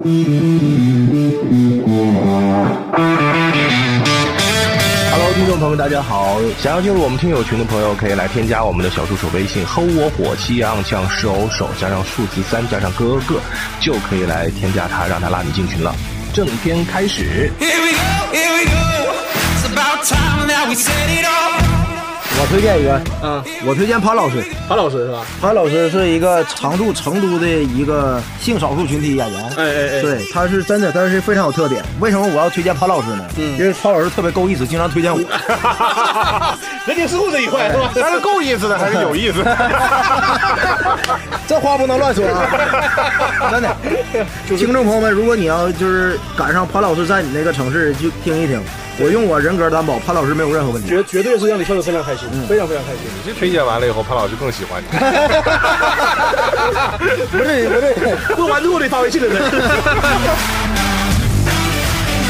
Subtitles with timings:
[0.00, 0.12] Hello，
[5.34, 6.38] 听众朋友们，大家好！
[6.62, 13.40] 想要进入我们听友群的朋友，可以来添加我们的小助手微信“吼我火气昂呛手手”，加上数字三，加上哥哥，
[13.80, 15.92] 就可以来添加他，让他拉你进群了。
[16.32, 17.50] 正片开始。
[17.58, 17.98] Here we go,
[18.32, 18.78] here we go.
[22.40, 24.42] 我推荐一个，嗯，我推荐潘老师。
[24.68, 25.22] 潘老师是吧？
[25.40, 29.44] 潘老师是一个常驻成都的一个性少数群体演员。
[29.56, 31.82] 哎哎哎，对，他是真的，他是非常有特点。
[32.00, 33.24] 为什么我要推荐潘老师呢？
[33.38, 35.18] 嗯因为潘老师特别够意思，经常推荐我。
[36.86, 37.90] 人情世故这一块是吧？
[37.94, 39.42] 他是够意思的还是有意思？
[41.48, 42.46] 这话不能乱说啊！
[43.50, 43.76] 真的，
[44.56, 48.60] 听众朋友们，如果你要就是赶上潘老师在你那个城市，就听一听。
[49.00, 50.88] 我用我人格担保，潘老师没有任何问题。
[50.88, 53.02] 绝绝对是让你笑得非常开心，非常非常开心。
[53.04, 54.88] 你这推荐完了以后，潘老师更喜欢你。
[57.30, 57.94] 不 对不对，
[58.36, 59.38] 录完之后得发微信了呢。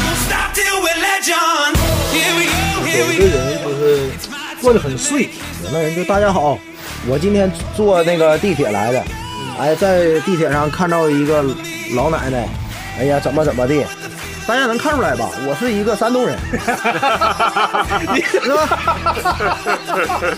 [0.05, 1.75] Won't stop till we're legend.
[2.13, 4.11] Here we go, here 有个人就是
[4.61, 5.29] 过得很碎，
[5.65, 6.59] 有的人就大家好，
[7.07, 9.03] 我今天坐那个地铁来的，
[9.59, 11.43] 哎，在地铁上看到一个
[11.95, 12.47] 老奶奶，
[12.99, 13.83] 哎呀，怎么怎么地，
[14.49, 15.29] 大家能看出来吧？
[15.47, 16.57] 我是一个山东人， 是
[18.49, 18.67] 吧？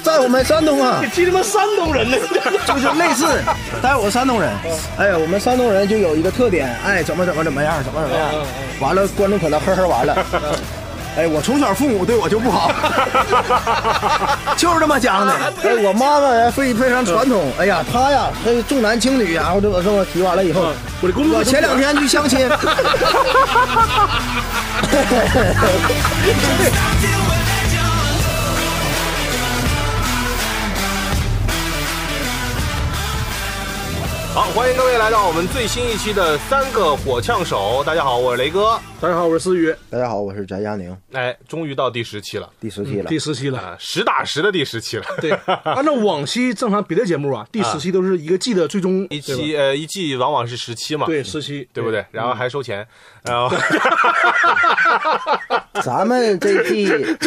[0.04, 2.18] 在我们山东啊你，记他妈山东人呢？
[2.68, 3.26] 就是类似，
[3.82, 4.52] 在我山东人，
[4.98, 8.28] 哎，我们山东人就有一个特点，哎，怎么怎么怎么样，怎么怎么样，
[8.82, 10.14] 完了观众可能呵呵完了。
[11.18, 12.72] 哎，我从小父母对我就不好，
[14.56, 15.34] 就是这么讲的。
[15.62, 17.52] 哎，我妈妈非非常传统。
[17.60, 22.50] 哎呀，她呀，这重男轻女啊，这我这我提完了以后，我的工作我前两天去相亲
[34.34, 37.84] 好，欢迎各位来到我们最新一期的三个火枪手。
[37.86, 38.80] 大家好，我是雷哥。
[39.02, 43.18] 大家好，我是思雨，大家好，我是翟佳宁，哎，终于到第十期了第十期了第。
[43.18, 43.58] 十期了。
[43.58, 45.06] 啊，实打实的第十期了。
[45.20, 45.32] 对，
[45.66, 52.06] 按照往期正常别的节目啊，第十期都是一个季的最终一期呃一季往往是十期嘛，对十期，对不对？
[52.12, 52.88] 然后还收钱，
[53.26, 53.50] 然后
[55.82, 56.84] 咱们这季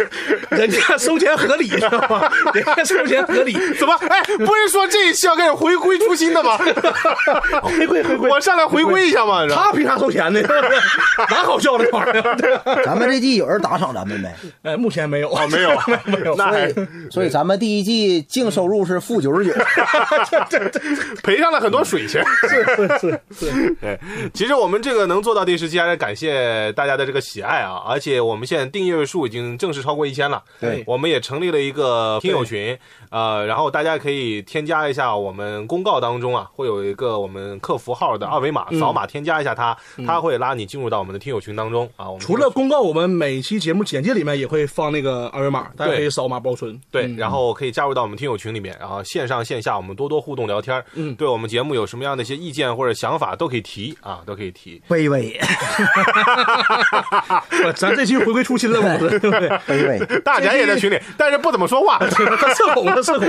[0.50, 2.30] 人家收钱合理，知道吗？
[2.54, 3.92] 人家收钱合理，怎么？
[4.08, 6.56] 哎，不是说这一期要开始回归初心的吗？
[7.62, 8.30] 回归回归。
[8.30, 10.40] 我上来回归一下嘛，是吧他凭啥收钱呢？
[11.30, 12.36] 哪好笑这玩意儿？
[12.36, 14.30] 对咱们这季有人打赏咱们没？
[14.70, 15.70] 哎，目前没有啊，没有
[16.06, 16.34] 没有。
[16.36, 16.70] 那还
[17.10, 19.52] 所以咱们第一季净收入是负九十九。
[21.24, 22.22] 赔上了很多水钱。
[22.48, 23.98] 是是是，对，
[24.34, 27.82] 其实我们这个能做到第十期，还是感谢大家的这个喜爱啊！
[27.86, 30.42] 而且我们现在订阅数已经正式超过一千了。
[30.60, 32.76] 对我们也成立了一个听友群，
[33.10, 39.76] 呃，然后大家可以添加一下我们公告当中啊，会有一个我们客服号的二维码，扫码添加一下它，
[40.06, 42.08] 它会拉你进入到我们的听友群当中啊。
[42.10, 46.78] 我们除了公告，我们每期节目简介里面也会放那个二维码，大家可以扫码保存。
[46.90, 50.82] 对，嗯然后可以加入到我们听友群里面，然后线上线下我们多多互动聊天。
[50.94, 54.82] 嗯对我们节目有什么样的一些意见或者想法都可以提啊，都可以提。
[54.88, 55.38] 卑微，
[57.62, 59.18] 不 咱这期回归初心了，不是？
[59.18, 59.48] 对不对？
[59.66, 60.20] 卑微。
[60.20, 61.98] 大家也在群里，但是不怎么说话。
[61.98, 63.28] 他社恐，他社恐。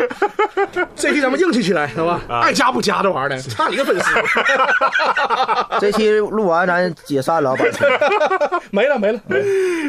[0.95, 2.21] 这期咱们硬气起来，知道吧？
[2.41, 4.05] 爱加不加这玩意儿，差一个粉丝，
[5.79, 7.87] 这期录完咱解散了，版权。
[8.71, 9.19] 没了没了。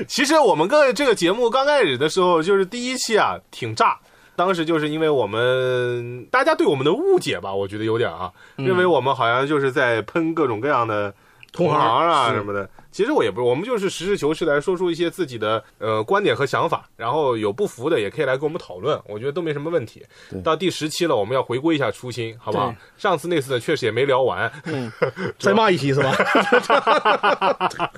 [0.09, 3.99] 其实我们个这个节目刚开始的时候，就是第一期啊，挺炸。
[4.35, 11.15] 当时就是因为我们大家对我们的误解吧，我觉得有点啊，认为我们好像就是在喷各种各样的
[11.53, 12.69] 同行啊什么的。
[12.93, 20.03] 其实我也不是，我们就是实事求是来说出一些自己的呃观点和想法，然后有不服的也可以来跟我们讨论，我觉得都没什么问题。
[20.43, 22.75] 到第十期了，我们要回归一下初心，好不好？
[22.99, 24.91] 上次那次呢，确实也没聊完，嗯
[25.39, 26.15] 再骂一期是吧？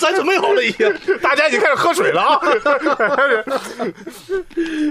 [0.00, 0.92] 咱准备好了已经。
[1.20, 2.40] 大家已经开始喝水了啊！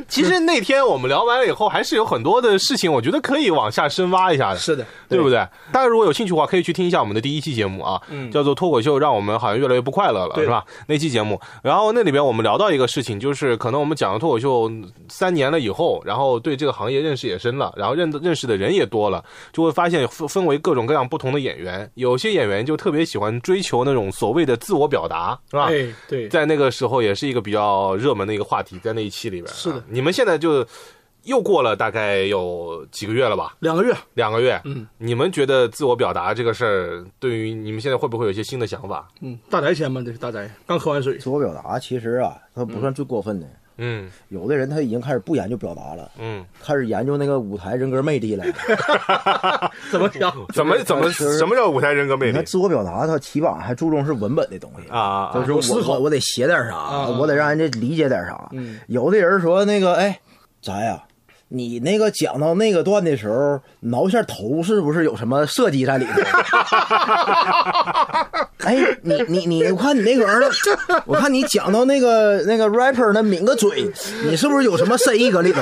[0.08, 4.60] 其实那天我们聊完了以后，还是有很多的事情，我觉得可以往下深挖一下的。
[4.60, 5.38] 是的，对不对？
[5.72, 8.00] 大家如果有兴趣的话，可以去听一下我们的第一期节目啊，
[8.32, 10.64] 叫做《脱口秀让我们好像越来越不快乐了》，是吧？
[10.88, 14.72] 那期节目，然后那里边我们聊到一个事情，就是可能我们讲了脱口秀
[15.10, 25.66] 三年了以后，然后对这个行业认识也深了，然后认认识的人也多了，就会发现分分为各种各样不同的演员，有些演员就特别喜欢追求那种所谓的自我表达，是吧？
[25.66, 29.54] 哎，对，在那个时候也是一个比较热门的一个话题，在那一期里边。
[29.54, 30.66] 是的啊你们现在就
[31.24, 33.56] 又过了大概有几个月了吧？
[33.60, 39.08] 两个月，两个月，嗯，你们觉得自我表达这个事儿，对于你们现在会不会有一些新的想法？
[39.22, 43.46] 嗯，大宅先吧，这是大宅刚喝完水，自我表达其实啊，它不算最过分的。
[43.46, 43.52] 嗯
[44.30, 48.44] 有的人他已经开始不研究表达了，嗯，开始研究那个舞台人格魅力了。
[49.92, 50.34] 怎么讲？
[50.54, 55.32] 怎么怎么就是什么叫舞台人格魅力你看自我表达，他起码还注重是文本的东西啊？
[55.34, 58.50] 就是有思考我我我得写点啥，啊我得让人家理解点啥。
[58.52, 60.20] 嗯有的人说那个，哎，
[60.62, 61.04] 咱呀，
[61.54, 66.22] 你那个讲到那个段的时候，挠一下头，是不是有什么设计在里头？
[68.64, 73.92] 哎，你你你，我看你那个儿子，我看你讲到那个那个 rapper 那抿个嘴，
[74.24, 75.60] 你是不是有什么深意搁里头？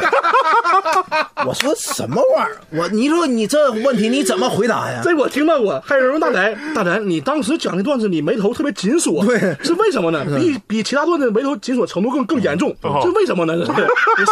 [1.47, 2.57] 我说什么玩意儿？
[2.77, 5.01] 我你说你这问题你怎么回答呀？
[5.03, 10.23] 这我听到过，还有人问大宅，大宅，你当时讲那段子，你眉头特别紧锁，对是为什么呢？
[10.37, 13.57] 比比其他段子眉头紧锁程度更更严重，哦这为什么呢？
[13.57, 13.87] 这 是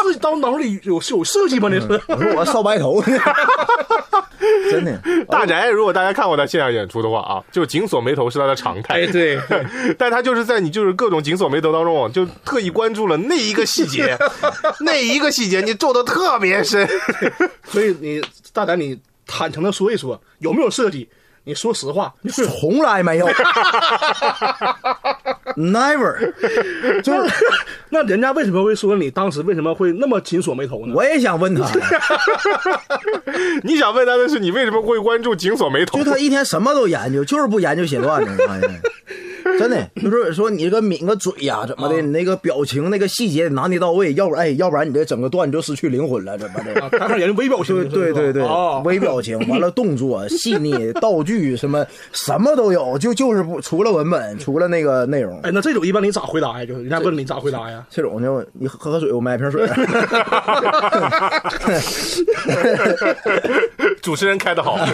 [0.08, 1.47] 你是当脑里有有设
[2.08, 3.02] 我说我烧白头，
[4.70, 5.00] 真的。
[5.30, 8.96] 大宅，如果大家看过他线下演出的话啊，就紧锁眉头是他的常态。
[8.96, 9.40] 哎，对，
[9.98, 14.18] 但他就是在你就是各种紧锁眉头当中，就特意关注了那一个细节，
[14.82, 16.88] 那一个细节你皱的特别深。
[17.64, 18.22] 所以你
[18.54, 21.10] 大宅，你坦诚的说一说，有没有设计？
[21.44, 23.28] 你说实话，你从来没有
[25.56, 26.14] ，never。
[27.02, 27.34] 就是
[27.90, 30.94] 那人家为什么会说你当时为什么会那么紧锁眉头呢？
[30.96, 31.66] 我也想问他，
[33.64, 36.04] 你想问他的是，你为什么会关注紧锁眉头就？
[36.04, 38.32] 他一天什么都研究，就是不研究写段子。
[39.58, 46.82] 真的，就是说你这个抿个嘴呀，怎么的，你那个表情那个细节得拿捏到位，要不然哎，要不然你这整个段子就失去灵魂了，怎么的？
[46.82, 56.66] 啊，他开始研究微表情对对对对哦，，微表情完了，动作细腻，道具什么什么都有，就就是不除了文本，除了那个内容，哎，那这种一般你咋回答呀？
[56.66, 57.77] 就是人家问你咋回答呀？
[57.90, 59.68] 这种就你喝喝水，我买瓶水。
[64.02, 64.78] 主持人开的好。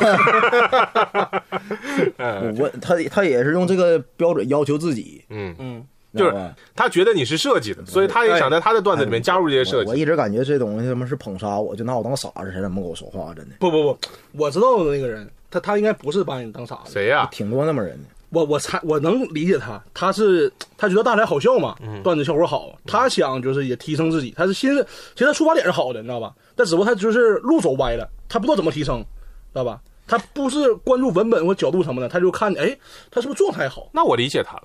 [2.58, 5.86] 我他他也是用这个标准要求自己，嗯嗯，
[6.16, 6.34] 就是
[6.76, 9.90] 他觉得你是设计的，所以他也想在他的段子里面加入这些设计。
[9.90, 13.98] 我一直感觉这东西他妈是捧杀我，就拿我当傻子似的，没跟我说话，真的不不不，
[14.34, 16.92] 我知道的那个人，他他应该不是把你当傻子。
[16.92, 17.28] 谁呀？
[17.32, 18.10] 挺多那么人的。
[18.34, 24.74] 我我猜我能理解他，他是他觉得大宅好笑嘛，段子效果好，他想就是也提升自己，他是心
[25.14, 26.34] 其实他出发点是好的，你知道吧？
[26.56, 29.00] 但只不过他就是路走歪了，他不知道怎么提升，
[29.54, 29.80] 知道吧？
[30.06, 32.78] 他不是关注文本或角度什么的，他就看哎，
[33.10, 33.90] 他是不是状态好？
[33.94, 34.64] 那我理解他了。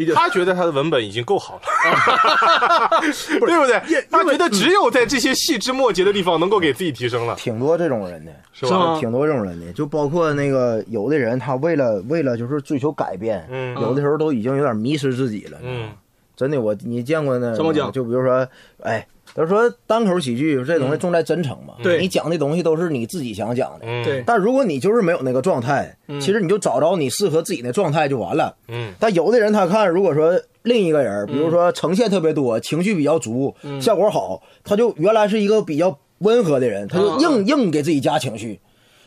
[0.00, 0.12] 理解。
[0.14, 4.04] 他觉得他的文本已经够好了， 对不对？
[4.10, 8.98] 他觉得只有在这些细枝末节的地方能够给自己提升了，挺多这种人的，是吧？
[8.98, 13.74] 挺多这种人的，就包括那个有的人，他为了为了就是追求改变，嗯。
[13.80, 15.58] 有的时候都已经有点迷失自己了。
[15.62, 15.90] 嗯，
[16.36, 17.90] 真的，我你见过那怎么讲？
[17.92, 18.46] 就比如说，
[18.82, 23.80] 哎，他说单口喜剧这东西重在真诚嘛，对你讲的东西都是你自己想讲的。
[23.82, 24.04] 嗯。
[24.04, 28.54] 对，但如果你就是没有那个状态，其实你就找着你适合自己的状态就完了。
[28.68, 38.60] 嗯，但有的人他看，如果说另一个人，比如说呈现特别多，情绪比较足，效果好，他就原来是一个比较温和的人，他就硬硬给自己加情绪，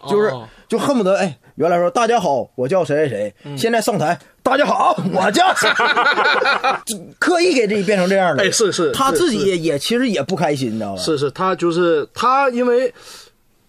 [0.09, 0.47] 就是哦。
[0.69, 5.45] 就恨不得哎，原来说大家好，我叫谁谁谁，现在上台大家好，我叫
[7.17, 8.43] 刻意给自己变成这样的。
[8.43, 11.01] 哎是是是他自己也也其实也不开心，你知道吧？
[11.01, 12.93] 是是，他就是他，因为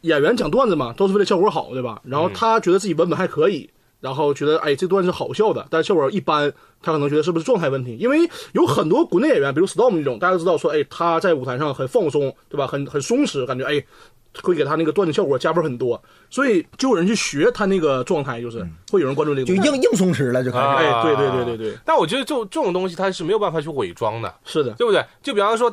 [0.00, 2.02] 演员讲段子嘛，都是为了效果好，对吧？
[2.04, 7.96] 然后他觉得自己文本还可以，然后觉得哎这段是好笑的，但是效果一般，他可能觉得是不是状态问题？
[7.96, 12.66] 因为有很多国内演员，比如 Storm 这种，大家都知道说，哎他在舞台上很放松，对吧？
[12.66, 13.80] 很很松弛，感觉哎
[14.42, 19.54] 会给他那个段子效果加分很多，所以就有人去学他那个状态，就是会有人关注这个就。
[19.54, 20.64] 硬硬松弛了，就开始。
[20.64, 25.04] 哎对对对对对但我觉得这种这种东西它是没有办法去伪装的，是的，对不对？
[25.22, 25.72] 就比方说，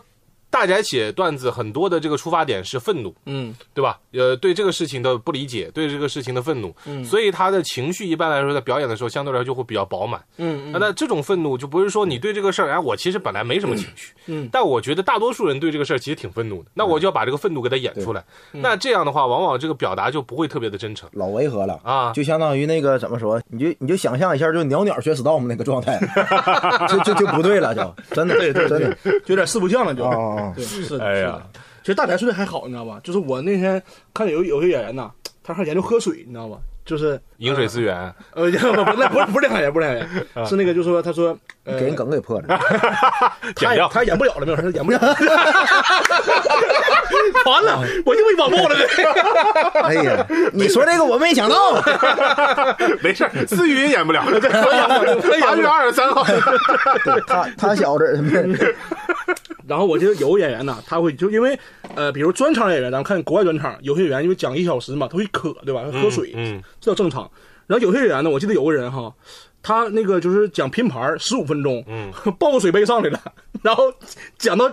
[0.51, 3.97] 大宅写段子很多的这个出发点是愤怒，嗯，对吧？
[4.11, 10.77] 呃，对这个事情的不理解，对这个事情的愤怒，嗯，所以他的情绪一般来说在表演的时候相对来说就会比较饱满，嗯嗯。
[10.79, 18.61] 那这种愤怒就不是说你对这个事儿，哎，我其实本来没什么情绪，嗯但我觉得大多数人对这个事儿其实挺愤怒的，那我就要把这个愤怒给他演出来，嗯。
[18.61, 21.09] 那这样的话，往往这个表达就不会特别的真诚。
[21.13, 22.11] 老违和了啊。
[22.11, 25.97] 就相当于那个怎么说，你就你就想象一下，就鸟鸟学 storm 那个状态，
[26.89, 28.97] 就就就不对了，就真的，对对真的。
[29.01, 30.03] 对，就有点四不像了，就。
[30.03, 30.53] 啊啊啊！
[30.55, 31.43] 对，是的，哎呀是的。
[31.81, 32.99] 其实大宅睡的还好，你知道吧？
[33.03, 33.81] 就是我那天
[34.13, 35.11] 看有有些演员呐，
[35.43, 36.57] 他还研究喝水，你知道吧？
[36.83, 37.95] 就是饮水思源，
[38.33, 39.99] 呃，不不不，那不是不是这行业，不是这行
[40.43, 42.59] 业，是那个，就是说他说，呃，给人梗给破了，
[43.55, 44.99] 他他演不了了，没有，他演不了。
[47.45, 51.81] 完了，我又被网暴了，这 哎呀，你说这个我没想到，
[53.01, 54.23] 没事儿，思雨也演不了，
[55.41, 56.23] 八月二十三号，
[57.27, 58.75] 他他小子，
[59.67, 61.57] 然后我记得有个演员呢，他会就因为
[61.95, 65.81] 呃，比如专场演员，咱们看国外专场，有些演员因为讲一小时嘛，他会渴，对吧？
[66.01, 67.29] 喝水，嗯这叫正常。
[67.67, 69.13] 然后有些演员呢，我记得有个人哈，
[69.63, 73.19] 他那个就是讲拼盘十五分钟，嗯，抱个水杯上来了，
[73.63, 73.93] 然后
[74.37, 74.69] 讲到。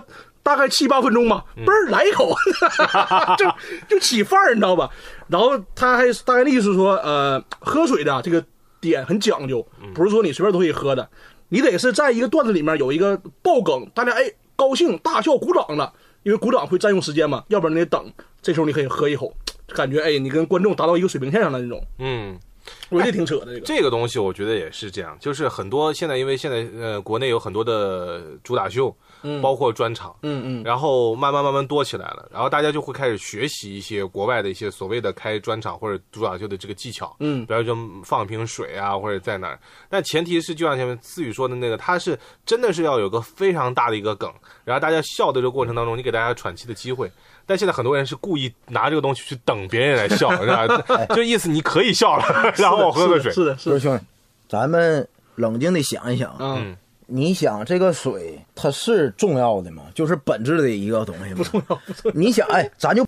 [0.49, 2.33] 大概七八分钟吧，嘣儿来一口，
[3.37, 3.45] 就
[3.87, 4.89] 就起范儿，你知道吧？
[5.27, 8.43] 然后他还大概的意思是说，呃，喝水的这个
[8.81, 9.63] 点很讲究，
[9.93, 11.07] 不是说你随便都可以喝的，
[11.49, 14.23] 你得是在一个段子里面有一个爆梗，大家哎
[14.55, 19.31] 高兴大笑鼓掌了，因为鼓掌会占用时间嘛，要不然你得等，这时候你可以喝一口，
[19.75, 22.39] 感觉哎你跟观众达到一个水平线上的那种，嗯。
[22.89, 23.61] 我觉得挺扯的这个。
[23.61, 29.41] 这个东西我觉得也是这样，就是很多现在因为现在呃国内有很多的主打秀，嗯。
[29.41, 30.63] 包括专场，嗯嗯。
[30.63, 37.45] 然后慢慢慢慢多起来了，然后大家就会开始学习一些国外的一些所谓的开专场或者主打秀的这个技巧，嗯。
[37.45, 39.59] 比如说放一瓶水啊，或者在哪儿，
[39.89, 44.31] 但前提是就像前面思雨说的那个，他是真的是要有个非常大的一个梗，
[44.63, 47.11] 然后大家笑的这个过程当中，你给大家喘气的机会。
[47.45, 50.67] 但现在很多人是故意拿这个东西去等别人来笑，是吧？
[51.15, 54.03] 就意思你可以笑了，然后我喝个水，是的，是的，兄弟，
[54.47, 56.77] 咱们冷静的想一想，嗯，嗯
[57.09, 59.83] 你想这个水它是重要的吗？
[59.93, 61.37] 就是本质的一个东西吗？
[61.37, 62.11] 不重要，不重要。
[62.13, 63.05] 你想，哎，咱就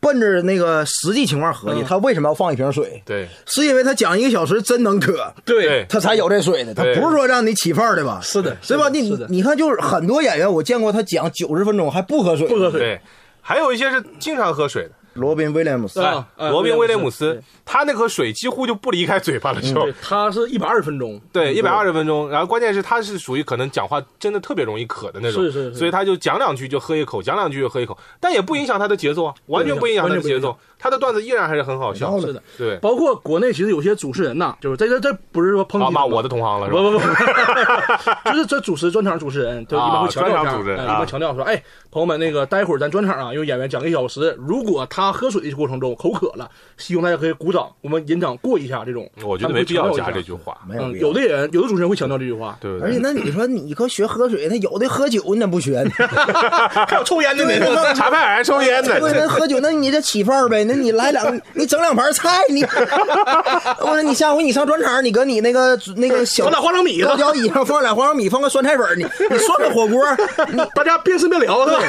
[0.00, 3.02] 奔着那个实际情况合计，嗯他为什么要放一瓶水？
[3.04, 8.20] 对是因为他讲一个小时真能渴，对他才有这水的，他不是说让你起泡的吧？
[8.22, 8.88] 是的是吧？
[8.88, 13.00] 你你看，就是很多演员，我见过他讲九十分钟还不喝水，不喝水对，
[13.40, 14.90] 还有一些是经常喝水的。
[15.14, 19.72] 罗宾威廉姆斯，啊啊罗宾威廉姆斯，他那口水几乎就不离开嘴巴了，就。
[19.74, 22.30] 对，他是一百二十分钟，对，一百二十分钟。
[22.30, 25.74] 然后关键是他是属于可能讲话真的特别容易渴的那种，是是是。
[25.74, 32.18] 所以他就讲两句就喝一口，讲两句就喝一口，但也不影响他的节奏啊，完全不影响他的节奏他的段子依然还是很好笑。
[32.20, 36.82] 是的，对，包括国内其实有些主持人呐，就是这这这不是说抨击骂我的同行了是吧？
[36.82, 37.04] 不不不，
[38.32, 49.08] 就是这主持专场主持人，就一般会强调一下，啊专场主持人啊哎一般强调说，哎，朋友们，那个待会儿咱专场啊，有演员讲一小时，如果他喝水的过程中口渴了，希望大家可以鼓掌，我们引场过一下这种。
[49.24, 52.98] 我觉得没必要加这句话，嗯，没有有的人有的主持人会强调这句话，对而且？
[53.02, 55.90] 那你说你可学喝水，那有的喝酒你咋不学呢？
[56.88, 57.66] 还有抽烟的呢。
[57.74, 60.64] 那查派还抽烟对，那呢，喝酒，那你这起范儿呗？
[60.72, 70.02] 那你来两， 你整两盘菜，你，我说你下回你上专场，你搁你那个那个小放点花生米高脚椅上放点花生米，放个酸菜粉，你你涮个火锅，
[70.48, 71.82] 你 大家边吃边聊是吧？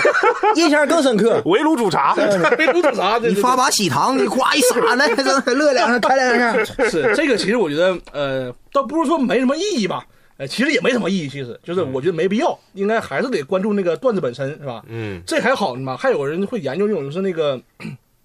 [0.55, 1.41] 印象更深刻。
[1.45, 2.13] 围炉煮茶，
[2.59, 3.17] 围炉煮茶？
[3.19, 5.07] 你发把喜糖，你呱一撒那，
[5.53, 6.89] 乐两下，开两下。
[6.89, 10.03] 是这个，其实我觉得，呃，倒不是说没什么意义吧，
[10.37, 14.81] 呃，其实也没什么意义，其实就是我觉得没必要，应该还是得关注那个段子本身，是吧？
[14.87, 17.59] 嗯，这还好嘛，还有人会研究那种，就是那个，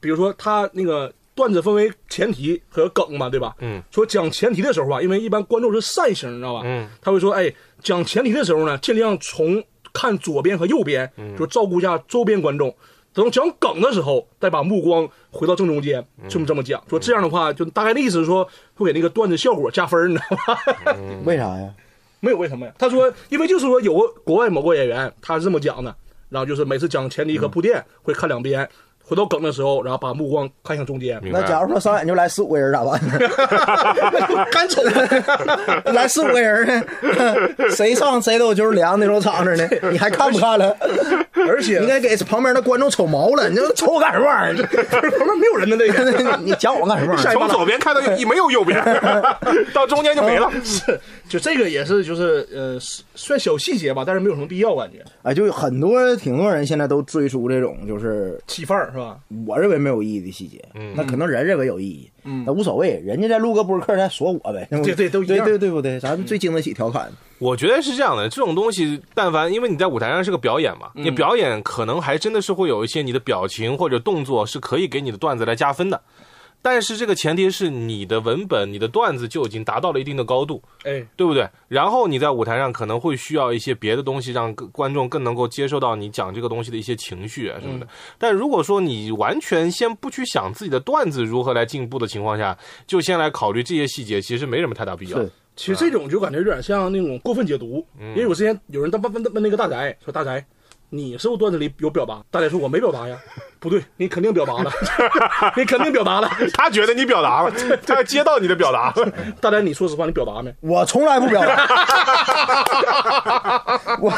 [0.00, 3.54] 比如说他那个段子分为前提和梗嘛，对吧？
[3.60, 6.62] 嗯，说讲前提的时候啊，因为一般观众是扇形，你知道吧？
[6.64, 7.52] 嗯，他会说，哎，
[7.82, 9.62] 讲前提的时候呢，尽量从
[9.92, 12.74] 看左边和右边，嗯就照顾一下周边观众。
[13.14, 20.96] 等讲梗的时候，再把目光回到正中间，嗯这么这么讲，说这样的话，就大概的意思是说会给那个段子效果加分，你知道吧？
[21.24, 21.72] 为啥呀？
[22.20, 22.72] 没有为什么呀？
[22.78, 25.94] 他说，因为就是说有个国外某个演员，他是这么讲的，
[26.28, 28.68] 然后就是每次讲前提和铺垫会看两遍，
[29.08, 33.18] 回到梗的时候，然后把目光看向中间，那假如说上演就来四五个人咋办呢？
[34.52, 34.82] 干瞅
[35.92, 36.84] 来四五个人呢，
[37.74, 40.76] 谁上谁都就是凉那种场子呢，你还看不看了？
[41.48, 44.66] 而且你应该给旁边的观众瞅毛了，你这瞅我干什么玩意儿？
[44.66, 46.36] 旁边没有人的那个。
[46.42, 47.32] 你讲我干什么玩意儿？
[47.32, 48.82] 从左边看到右，没有右边，
[49.72, 50.50] 到中间就没了。
[50.62, 50.98] 是，
[51.28, 52.76] 就这个也是，就是呃，
[53.14, 59.18] 算小细节吧，但是没有什么必要，感觉哎，就很多挺多人现在都追逐这种，就是气范儿是吧？
[59.46, 60.62] 我认为没有意义的细节，
[60.94, 62.10] 那可能人认为有意义，
[62.44, 65.98] 那无所谓，人家在录个播客再说我呗，对对都一对样对对不对？
[65.98, 67.10] 咱们最经得起调侃。
[67.38, 76.00] 我觉得是这样的，这种东西，但凡因为你在舞台上是个表演嘛，你表演可能还真的是会有一些你的表情或者动作是可以给你的段子来加分的。
[76.60, 81.48] 但是这个前提是你的文本、你的段子就已经达到了一定的高度，哎，对不对？
[81.68, 87.86] 然后你在舞台上可能会需要一些别的东西，让观众更能够接受到你讲这个东西的一些情绪啊什么的。
[88.18, 95.18] 但如果说你完全先不去想自己的段子如何来进步的情况下，就先来考虑这些细节，其实没什么太大必要。
[95.18, 100.44] 是其实这种就感觉有点像那种过分解读，因为我之前有人问问问那个大宅说大宅。
[100.90, 102.24] 你是不是段子里有表达？
[102.30, 103.14] 大宅说：“我没表达呀。”
[103.60, 104.70] 不对，你肯定表达了，
[105.56, 106.30] 你肯定表达了。
[106.54, 107.52] 他觉得你表达了，
[107.86, 108.94] 他接到你的表达。
[109.40, 110.54] 大丹，你说实话，你表达没？
[110.60, 111.56] 我从来不表达，
[114.00, 114.12] 我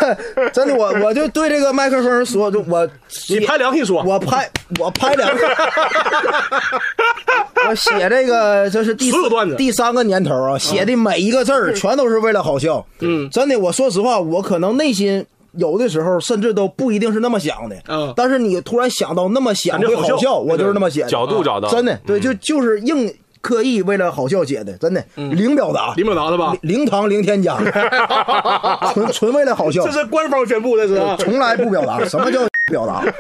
[0.53, 2.87] 真的我我就对这个麦克风说，就我
[3.29, 5.49] 你拍良心说，我拍我拍两个，
[7.69, 12.85] 我写这个这是第所有段子第三个年头啊，写的每一个字儿全都是为了好笑。
[13.01, 15.27] 嗯真的，我说实话，我可能内心。
[15.53, 18.13] 有的时候甚至都不一定是那么想的，嗯。
[18.17, 25.03] 但是你突然想到那么想会好笑，我就是那么写的，角度找到真的对，就就是硬刻意为了好笑写的，真的。
[25.15, 26.55] 零表达，零表达的吧？
[26.61, 27.57] 零糖零添加，
[28.93, 29.83] 纯纯为了好笑。
[29.87, 31.17] 这，是官方宣布的是吧？
[31.19, 32.05] 从来不表达。
[32.05, 32.41] 什么叫
[32.71, 33.03] 表达。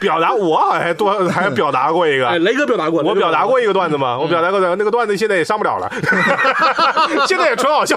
[0.00, 4.18] 表达我好像还多还表达过一个，哎，雷哥表达过，我表达过一个段子嗯吗？
[4.18, 5.90] 我表达过的那个段子现在也上不了了，
[7.26, 7.96] 现在也纯好笑。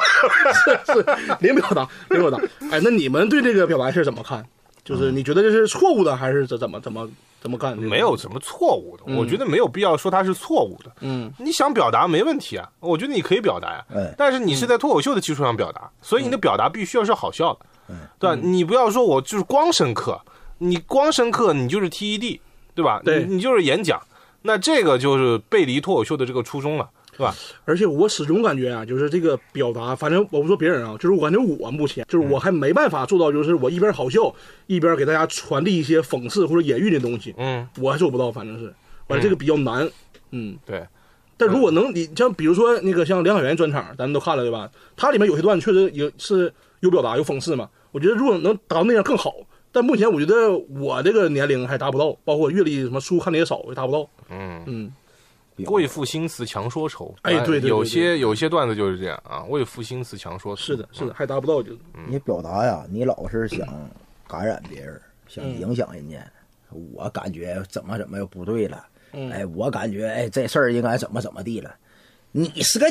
[0.86, 1.06] 是
[1.40, 2.38] 零表达，零表达。
[2.72, 4.44] 哎，那你们对这个表达事儿怎么看？
[4.84, 7.08] 就是你觉得这是错误的，还是怎怎么怎么
[7.40, 7.78] 怎么干？
[7.78, 10.92] 没有什么错误的，我觉得没有必要说它是错误的。
[11.02, 13.86] 嗯，你想表达没问题啊，我觉得你可以表达呀。
[13.96, 17.60] 哎但是你是在脱口秀的基础上表达，所以你的表达必须要是好笑的，
[18.20, 18.36] 对吧？
[18.42, 20.20] 你不要说我就是光深刻，
[20.60, 22.40] 你光深刻你就是 TED，
[22.76, 23.02] 对吧？
[23.04, 24.02] 对你你就是演讲，
[24.44, 27.36] 那这个就是背离脱口秀的这个初衷了，是吧？
[27.66, 34.34] 而且我始终感觉啊，就是这个表达，反正我不说别人啊，就是我感觉我目前就是我还没办法做到，就是我一边好笑
[34.68, 38.74] 一边给大家传递一些讽刺或者隐喻的东西，嗯，我还做不到，反正是，
[39.08, 39.90] 反正这个比较难，
[40.32, 40.58] 嗯。
[40.66, 40.86] 对，
[41.38, 44.70] 但如果能，你像比如说那个像梁小源专场，咱们都看了对吧？
[44.96, 47.70] 它里面有些段子确实也是有表达、有讽刺嘛。
[47.92, 49.34] 我觉得如果能达到那样更好。
[49.74, 54.06] 但目前我觉得我这个年龄还达不到，包括阅历什么书看的也少，也达不到。
[54.30, 54.62] 嗯。
[54.68, 54.92] 嗯，
[55.68, 60.62] 为赋新词强说愁，哎对对对有些有些段子就是这样啊，为赋新词强说愁。
[60.62, 61.72] 是的，是的，还达不到就。
[62.06, 63.66] 你表达呀，你老是想
[64.28, 66.18] 感染别人，想影响人家，
[66.94, 71.74] 我感觉怎么怎么又不对了，哎，我感觉哎这事儿应该怎么怎么地了，
[72.34, 72.86] 你是个。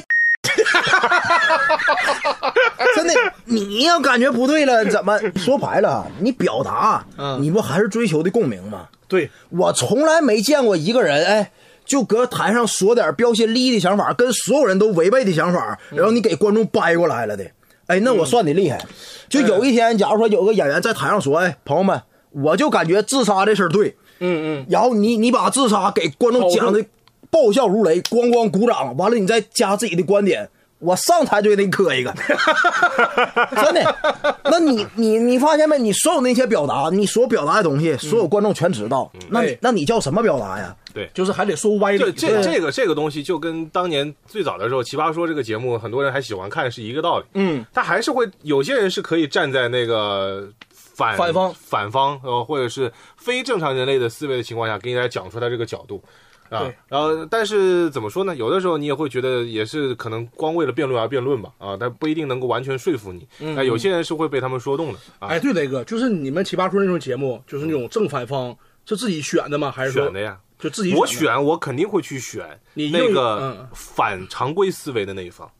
[2.97, 6.07] 真的，你要感觉不对了，怎么说白了？
[6.21, 8.89] 你表达，嗯你不还是追求的共鸣吗？
[9.09, 11.51] 对，我从来没见过一个人，哎，
[11.85, 17.45] 就搁台上说点标新立异的想法，跟所有人都违背的想法，然后你给观众掰过来了的。
[17.87, 18.81] 哎，那我算你厉害。
[19.29, 26.85] 就有一天，假如说有个演员在台上说：“哎，朋友们，我就感觉自杀这事儿对。”嗯嗯，然后你你把自杀给观众讲的
[27.31, 30.49] 爆笑如雷，咣咣鼓掌，完了你再加自己的观点，
[30.81, 32.13] 我上台就得磕一个，
[33.63, 33.97] 真的。
[34.45, 35.79] 那你你你发现没？
[35.79, 40.75] 你所有那些表达，你所表达的东西，所有观众全知道，那你那你叫什么表达呀？
[40.93, 41.99] 对就是还得说歪理。
[41.99, 47.25] 这这这个这个东西就跟当年最早的时候《奇葩说》这个节目，很多人还喜欢看是一个道理。
[47.35, 56.03] 嗯，他还是会有些人是可以站在那个反反方反方呃，或者是非正常人类的思维的情况下，给你来讲出他这个角度。
[56.51, 58.35] 啊，然后但是怎么说呢？
[58.35, 63.27] 有的时候你也会觉得也是可能光为了辩论而辩论吧，啊，但不一定能够完全说服你。
[63.39, 69.71] 那、有些人是会被他们说动的哎，对，雷哥，就是你们奇葩说那种节目，就是那种正反方是自己选的吗？
[69.71, 70.39] 还是选的呀。
[70.59, 75.51] 就自己我选我肯定会去选你那个嗯反常规思维的那一方，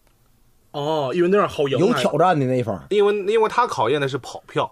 [0.73, 1.79] 哦，因为那样好赢。
[1.79, 4.71] 有挑战的那一方，因为因为他考验的是跑票。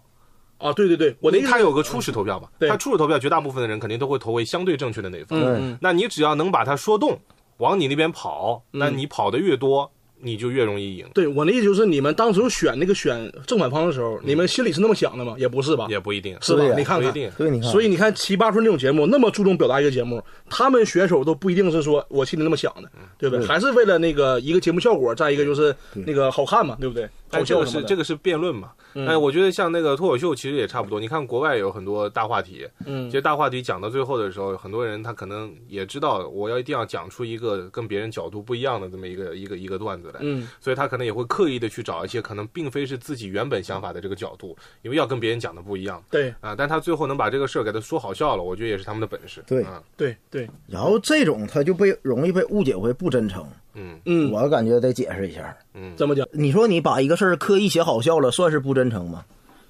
[0.59, 5.79] 啊，对对对，我的意思他有个初始投票嘛，对他初始投票，绝大部分的人肯定都会投为相对正确的那一方。
[5.81, 7.19] 那你只要能把他说动，
[7.59, 9.91] 往你那边跑，那你跑的越多，
[10.21, 11.07] 你就越容易赢。
[11.15, 15.37] 对我的意思就是，你们当时选那个选正反方的时候，你们心里是那么想的吗？
[15.39, 15.87] 也不是吧？
[15.89, 16.69] 也不一定，是吧对？
[16.71, 17.31] 呀你看看，不一定。
[17.39, 23.47] 对，你看，所以你看七八分这种节目，那么注重表达一个节目，他们选手都不一定是说我心里那么想的，对不对？
[23.47, 27.09] 还是为了那个一个节目效果，再一个就是那个好看嘛，对不对？
[27.29, 27.67] 好但这个。
[27.67, 28.73] 是这个是辩论嘛？
[28.95, 30.99] 哎，我觉得像那个脱口秀其实也差不多。
[30.99, 46.55] 你看国外有很多大话题，嗯其实大话题讲到最后的时候，很多人他可能也知道，我要一定要讲出一个跟别人角度不一样的这么一个一个一个段子来，嗯，所以他可能也会刻意的去找一些可能并非是自己原本想法的这个角度，因为要跟别人讲的不一样对啊。
[46.57, 49.45] 但他最后能把这个事儿给他说好笑了，我觉得也是他们的本事。
[49.47, 53.47] 对啊，对对，然后这种他就被容易被误解为不真诚，
[53.79, 55.57] 嗯嗯，我感觉得解释一下。
[55.75, 56.27] 嗯，怎么讲？
[56.33, 59.25] 你说你把一个事儿刻意写好笑了，算是不真诚吗？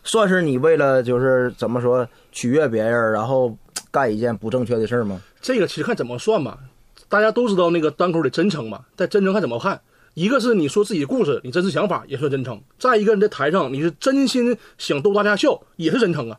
[0.05, 3.55] 算是你为了就是怎么说取悦别人，然后
[3.91, 5.21] 干一件不正确的事儿吗？
[5.43, 6.57] 这个其实看怎么算嘛。
[7.11, 9.81] 大家都知道那个单口的真诚嘛，但真诚看怎么看。
[10.15, 16.39] 一个是你说自己的故事，你真实想法也算真诚；再一个你在台上你是真心想逗大家笑，也是真诚啊，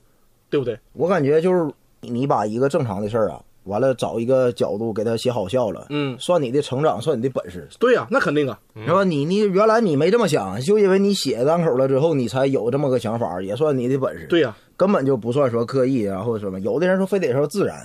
[0.50, 0.78] 对不对？
[0.94, 8.60] 我感觉就是你把一个正常的事儿啊，完了找一个角度给他写好笑了，嗯算你的成长，算你的本事，对呀、那肯定啊。
[8.86, 9.04] 是吧？
[9.04, 14.26] 你你原来你没这么想，就因为你写单口了之后，你才有这么个想法，也算你的本事。
[14.28, 17.78] 对呀、根本就不算说刻意，然后什么，有的人说非得说自然，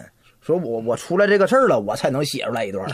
[0.44, 2.86] 说我我出来这个事儿了，我才能写出来一段。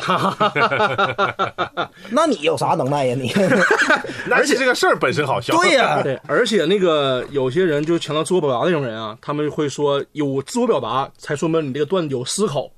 [2.10, 3.32] 那你有啥能耐呀你？
[4.30, 5.56] 而且这个事儿本身好笑。
[5.56, 12.70] 对呀、 对，而且那个有些人就强调自我表达那种人啊，他们会说有自我表达才说明你这个段子有思考。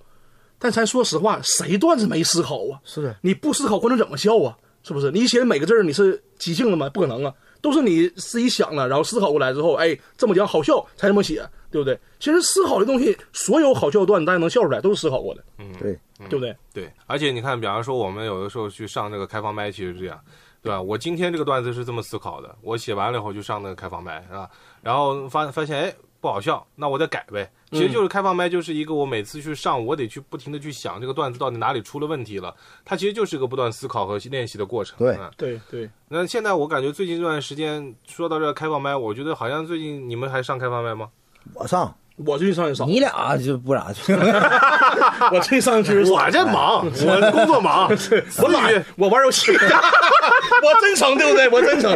[0.58, 2.80] 但咱说实话，谁段子没思考啊？
[2.85, 4.56] 是的，你不思考，观众怎么笑啊？
[4.82, 5.11] 是不是？
[5.11, 6.88] 你写的每个字儿你是即兴的吗？
[6.88, 11.98] 不可能啊，都是你自己想了，然后思考过来之后，哎，这么讲好笑才这么写，对不对？
[12.20, 16.54] 其实思考的东西，所有好笑的段子大家能笑出来，都是思考过的，嗯对，对不对？
[16.72, 20.20] 对，而且你看，比方说我们有的时候去上这个开放麦，其实是这样。
[20.62, 20.80] 对吧？
[20.80, 24.48] 我今天这个段子是这么思考的，我写完了以后就上那个开放麦，是吧？
[24.80, 27.50] 然后发发现哎不好笑，那我再改呗。
[27.72, 32.54] 其实就是开放麦，就是一个我每次去上，我得去不停的去想这个段子到底哪里出了问题了。
[32.85, 34.96] 它其实就是一个不断思考和练习的过程。
[34.98, 41.11] 对嗯对对，那现在我感觉最近这段时间说到这个开放麦，我觉得好像最近你们还上开放麦吗？
[41.55, 44.12] 我上，我最近上也少，你俩就不咋去，
[45.33, 46.12] 我最近上的确实少。
[46.12, 47.90] 我这忙，我工作忙，
[48.42, 51.48] 我懒，我玩游戏， 我真诚，对不对？
[51.50, 51.90] 我真诚，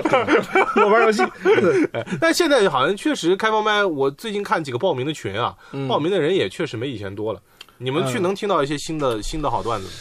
[0.84, 1.22] 我玩游戏。
[2.20, 5.54] 但现在好像确实开放麦，我最近看几个报名的群啊，
[5.88, 7.40] 报名的人也确实没以前多了。
[7.78, 9.92] 你们去嗯能听到一些新的新的好段子吗？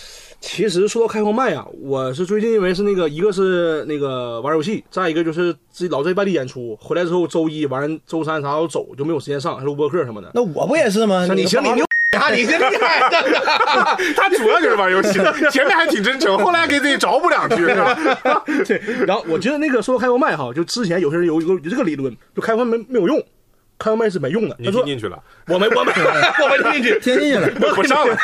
[0.46, 10.30] 其实说到开放麦啊，我是最近因为是那个一个是那个玩游戏，再一个就是自己老在外地演出，回来之后周一完周三啥都走，就没有时间上，还录播客什么的。
[10.36, 11.26] 那我不也是吗？
[11.34, 11.84] 你行，你牛
[12.20, 13.10] 啊，你这厉害！
[14.16, 15.14] 他主要就是玩游戏，
[15.52, 17.66] 前面还挺真诚，后来给自己找补两句。
[18.64, 23.22] 对，然后我觉得那个说到开放麦哈，就之前有些人有一个有这个理论，就开放麦没有用，
[23.78, 24.56] 开放麦是没用的。
[24.60, 25.22] 你听进去了？
[25.48, 25.92] 我没我没
[26.44, 28.16] 我没听进去，听进去了， 我不上了。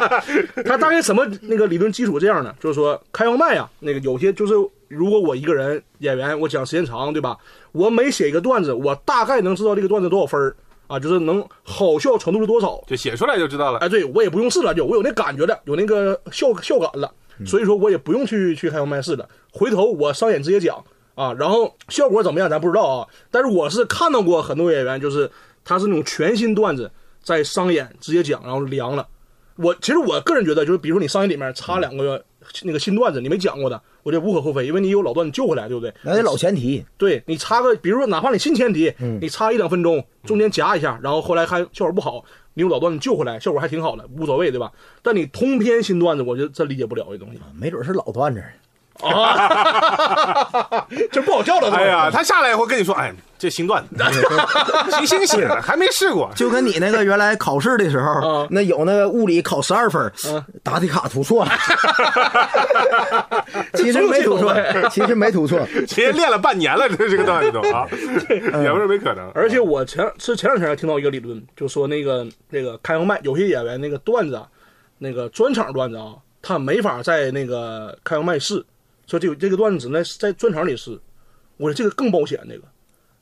[0.64, 4.54] 他大概什么那个理论基础这样的，就是说开放麦啊，那个有些就是
[4.88, 7.36] 如果我一个人演员，我讲时间长，对吧？
[7.72, 10.56] 我每写一个段子，我大概能知道这个段子多少分儿
[10.86, 12.82] 啊，就是能好笑程度是多少。
[12.86, 13.78] 就写出来就知道了。
[13.78, 17.12] 哎，对我也不用试了，就我有那感觉了，有那个笑笑感了，
[17.46, 19.28] 所以说我也不用去去开放麦试了。
[19.52, 20.82] 回头我上演直接讲
[21.18, 25.28] 啊，然后效果怎么样咱不知道啊，但是我是看到过很多演员，就是
[25.64, 26.88] 他是那种全新段子
[27.20, 29.04] 在商演直接讲，然后凉了。
[29.56, 32.24] 我其实我个人觉得，就是比如说你商演里面插两个
[32.62, 35.92] 那个新段子，你没讲过的，我觉得无可厚非，因为你有老段子救回来，对不对？
[36.02, 36.84] 那得老前提。
[36.96, 44.70] 对你插个，比如说哪怕你新前提，你插一两分钟，中间夹一下，然后后来还效果不好，你用老段子救回来，效果还挺好的，无所谓，对吧？
[45.02, 48.40] 但你通篇新段子，我觉得真理解不了这东西没准是老段子，
[49.02, 51.70] 啊， 这不好叫了。
[51.76, 54.04] 哎呀，他下来以后跟你说，哎，这 新段子，
[54.96, 56.30] 新新写的，还没试过。
[56.34, 61.52] 就跟你那个原来考试的时候啊，那有那个物理考十二分嗯，答题卡涂错了，
[63.74, 64.54] 其实没涂错，
[64.90, 65.60] 其实没涂错。
[65.86, 67.86] 其实练了半年了，这这个段子都啊，
[68.30, 69.30] 也不是没可能。
[69.34, 74.46] 而且我前是前两天还听到一个理论，就说那个那个开放麦有些演员那个段子啊，
[74.98, 78.64] 那个专场段子啊，他没法在那个开放麦试，
[79.08, 80.96] 说这个这个段子只能在专场里试。
[81.56, 82.62] 我说这个更保险，这个，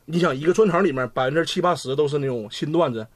[0.04, 3.06] 你想一个专场里面百分之七八十都是那种新段子，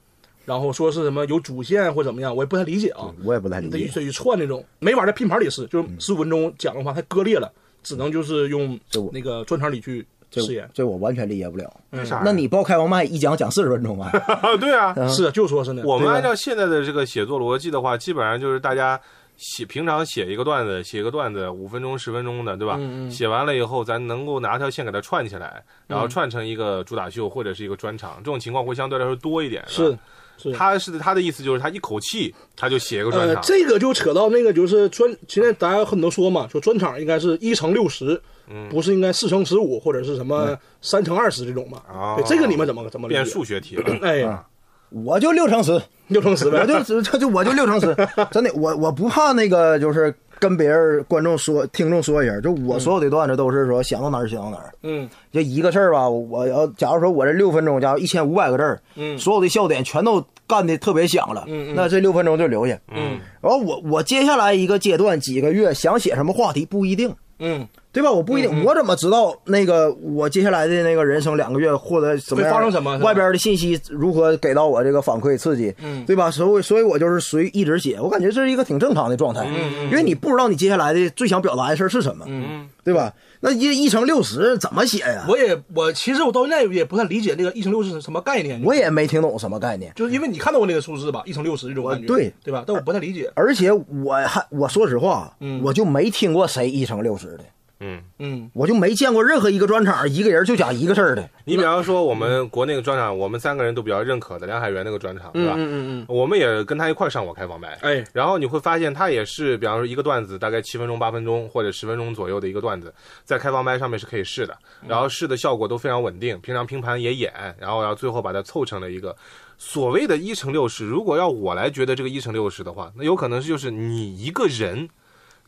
[0.47, 3.13] 然后说是什么有主线或怎么样，我也不太理解啊。
[3.23, 7.53] 我也不太理得一串那种，没法在拼盘里试，就是十五分钟讲的话太割裂了，
[7.83, 8.81] 只能就是用
[9.13, 10.67] 那个专场里去这试演。
[10.73, 11.71] 这我完全理解不了。
[11.91, 14.11] 为啥那你报开王麦一讲讲四十分钟啊？
[14.27, 18.99] 啊， 对啊，是，就说是那，我们按照现在的这个写作逻辑的话，基本上就是大家
[19.41, 22.77] 写平常写一个段子，写一个段子五分钟十分钟的，对吧？
[22.79, 29.65] 嗯嗯写完了以后，咱能够拿条线给它串起来，然后串成一个主打秀或者是一个专场，这种情况会相对来说多一点。
[29.67, 29.99] 是
[30.37, 30.53] 是。
[30.53, 41.83] 他是他的意思就是他一口气他就写一个专呃，场，这个就扯到那个就是专，现在大家很多说嘛，说专场应该是一乘六十，嗯不是应该四乘十五或者是什么三乘二十这种嘛？
[41.91, 43.09] 哦对，这个你们怎么怎么？
[43.09, 43.99] 变数学题了。
[44.03, 44.45] 哎，
[44.91, 46.61] 我就六乘十，六乘十呗。
[46.63, 46.67] 我。
[46.67, 47.95] 就只这就我就六乘十，
[48.31, 54.73] 真的，我我不怕那个，就是跟别人观众说、听众说一下，就我所有的段子都是说想到哪儿想到哪儿。
[54.83, 55.09] 嗯。
[55.33, 59.19] 就一个事儿吧，我要假如说我这六分钟，假如一千五百个字儿，嗯。
[59.19, 61.75] 所有的笑点全都干的特别响了，嗯嗯。
[61.77, 62.79] 那这六分钟就留下。
[62.93, 63.19] 嗯。
[63.41, 68.11] 然后我我接下来一个阶段几个月想写什么话题不一定，嗯，对吧？
[68.11, 72.97] 我不一定，我怎么知道那个我接下来的那个人生两个月或者怎么发生什么？
[72.99, 76.05] 外边的信息如何给到我这个反馈刺激，嗯。
[76.05, 76.31] 对吧？
[76.31, 79.45] 所以所以我就是随一直写，我感觉这是一个挺正常的状态，
[79.91, 82.69] 因为你不知道你接下来的最想表达的事儿是什么，嗯。
[82.85, 83.13] 对吧？
[83.43, 85.25] 那一一乘六十怎么写呀？
[85.27, 88.63] 我也我其实我到现在也不太理解那个一乘六十是什么概念。
[88.63, 89.91] 我也没听懂什么概念。
[89.97, 92.65] 就是因为你看到过那个数字吧，一乘六十这种感觉，对对吧？
[92.67, 93.31] 但我不太理解。
[93.35, 97.45] 而且我还我说实话，嗯我就没听过谁一乘六十的，
[97.81, 101.29] 嗯，嗯我就没见过任何一个专场一个人就讲一个事儿的。
[101.45, 105.55] 你比方说我们国内的专场，我们三个人都比较认可的梁海源那个专场，对吧？
[105.57, 112.93] 嗯嗯嗯我们也跟他一块上过开放麦，哎然后你会发现他也是，比方说一个段子大概七分钟、八分钟或者十分钟左右的一个段子，
[113.25, 114.55] 在开放麦上面是可以试的，
[114.87, 119.17] 然后试的效果都非常稳定，平常拼盘也演，然后然后最后把它凑成了一个
[119.57, 120.85] 所谓的一乘六十。
[120.85, 124.87] 如果要我来觉得这个一乘六十的话，那有可能是就是你一个人。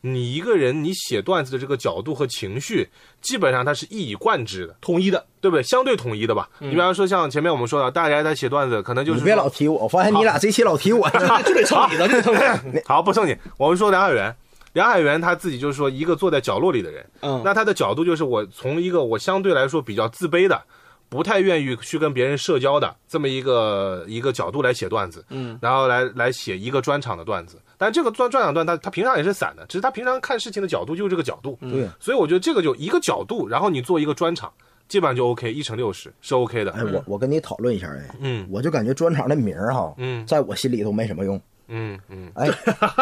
[0.05, 2.89] 你一个人，你写段子的这个角度和情绪，
[3.21, 5.63] 基本上它是一以贯之的，统一的，对不对？
[5.63, 6.49] 相对统一的吧。
[6.59, 11.09] 你比方说像前面我们说的，大家在写段子，可能就是你别老提我，我发现你俩这期老提我。
[11.45, 12.33] 就得蹭你的， 就得蹭
[12.73, 12.81] 你。
[12.85, 13.33] 好，不蹭你。
[13.57, 14.35] 我们说梁海源，
[14.73, 20.61] 梁海源他自己就是说一个坐在角落里的人，嗯那他的角度就是我从一个我相对来说比较自卑的。
[21.09, 34.51] 不太愿意去跟别人社交的这么一个一个角度来写段子，嗯，然后来来写一个专场的段子，但这个专专场段他他平常也是散的，只是他平常看事情的角度就是这个角度，对，所以我觉得这个就一个角度，然后你做一个专场，
[34.87, 36.71] 基本上就 OK，一乘六十是 OK 的。
[36.71, 42.49] 哎，我我跟你讨论一下，哎，嗯我就感觉专场的名儿哈，嗯在我心里头没什么用，嗯嗯哎，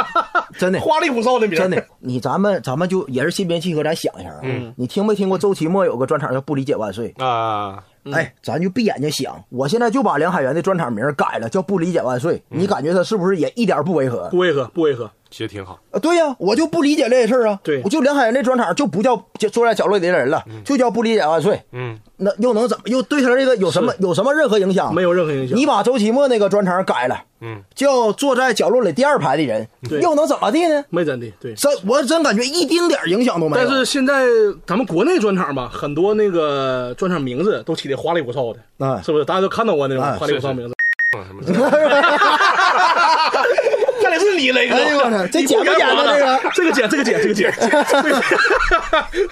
[0.58, 0.80] 真的。
[0.80, 4.40] 花里胡哨的名真的，你咱们咱们就也是心平气和，咱想一下啊。
[4.44, 7.14] 嗯，你听没听过周奇墨有个专场叫《不理解万岁》？
[7.24, 12.38] 啊，哎，咱就闭眼睛想，我现在就把梁海源的专场名改了，叫《不理解万岁》。
[12.50, 14.30] 你感觉他是不是也一点不违和？
[14.30, 15.12] 不违和，不违和。
[15.32, 15.80] 其实挺好。
[15.92, 17.60] 啊，对呀、我就不理解这些事儿啊。
[17.64, 21.60] 对我就梁海源这专场就不叫就坐在角落里的人了，就叫不理解万岁。
[21.72, 22.84] 嗯，那又能怎么？
[22.86, 24.94] 又对他这个有什么有什么任何影响？
[24.94, 30.84] 没有任何影响你把周奇墨那个专场改了，嗯，叫坐在角落里第二排的人，对又能怎么地呢？
[30.90, 31.54] 没怎的，对。
[31.56, 33.66] 真我真感觉一丁点儿影响都没有。
[33.66, 34.26] 但是现在
[34.68, 39.26] 咱们国内专场吧，很多那个专场名字都起的花里胡哨的，哎是不是？
[39.26, 40.76] 大家都看到过那种哎花里胡哨名字。
[44.22, 46.18] 是你雷哥，哎呦我操 这你剪不剪呢该活了
[46.54, 47.54] 这个 这个剪，这个剪，这个剪。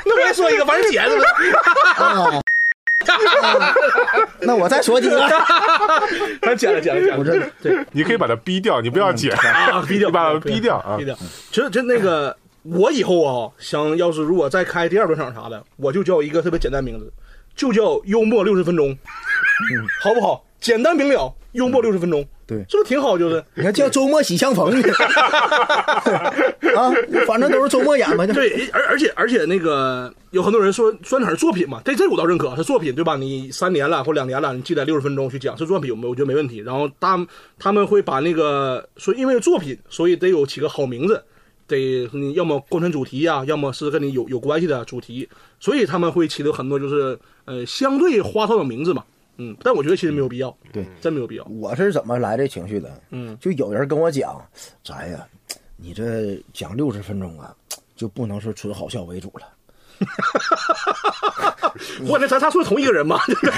[0.05, 1.27] 那我也说一个，反正剪是不是？
[4.41, 5.19] 那我再说几个，
[6.41, 7.17] 反正剪了，剪了，剪了。
[7.17, 11.05] 我真的对你可以把它逼掉，你不要剪，啊，逼掉，你把它逼掉啊逼。
[11.05, 11.17] 掉。
[11.51, 17.11] 其实就那个，我以后啊，想要是如果再开第二专场啥的，我就叫一个特别简单名字，
[17.55, 18.95] 就叫幽默六十分钟，
[20.03, 20.43] 好不好？
[20.59, 23.15] 简单明了，幽默六十分钟，对是不是挺好？
[23.15, 24.73] 就是你看叫周末喜相逢
[26.75, 26.91] 啊，
[27.27, 28.25] 反正都是周末演嘛。
[28.25, 33.15] 对，而而且而且那个有很多人说专场是作品嘛，这这我倒认可是作品，对吧？
[33.15, 36.57] 你三年了或两年了，你记得六十分钟去讲是作品，我觉得没问题。
[36.57, 37.27] 然后他
[37.59, 41.23] 他们会把那个说因为作品，所以得有起个好名字，
[41.67, 49.03] 得你要么贯穿主题呀、要么是跟你有有关系的主题，所以他们会起的很多就是呃相对花哨的名字嘛。
[49.41, 51.45] 嗯，但我觉得其实没有必要，对，真没有必要。
[51.45, 53.01] 我是怎么来这情绪的？
[53.11, 54.35] 嗯，就有人跟我讲，
[54.83, 55.25] 咱呀，
[55.77, 57.55] 你这讲六十分钟啊，
[57.95, 59.47] 就不能是纯好笑为主了。
[62.07, 63.17] 我感觉咱仨说的同一个人嘛。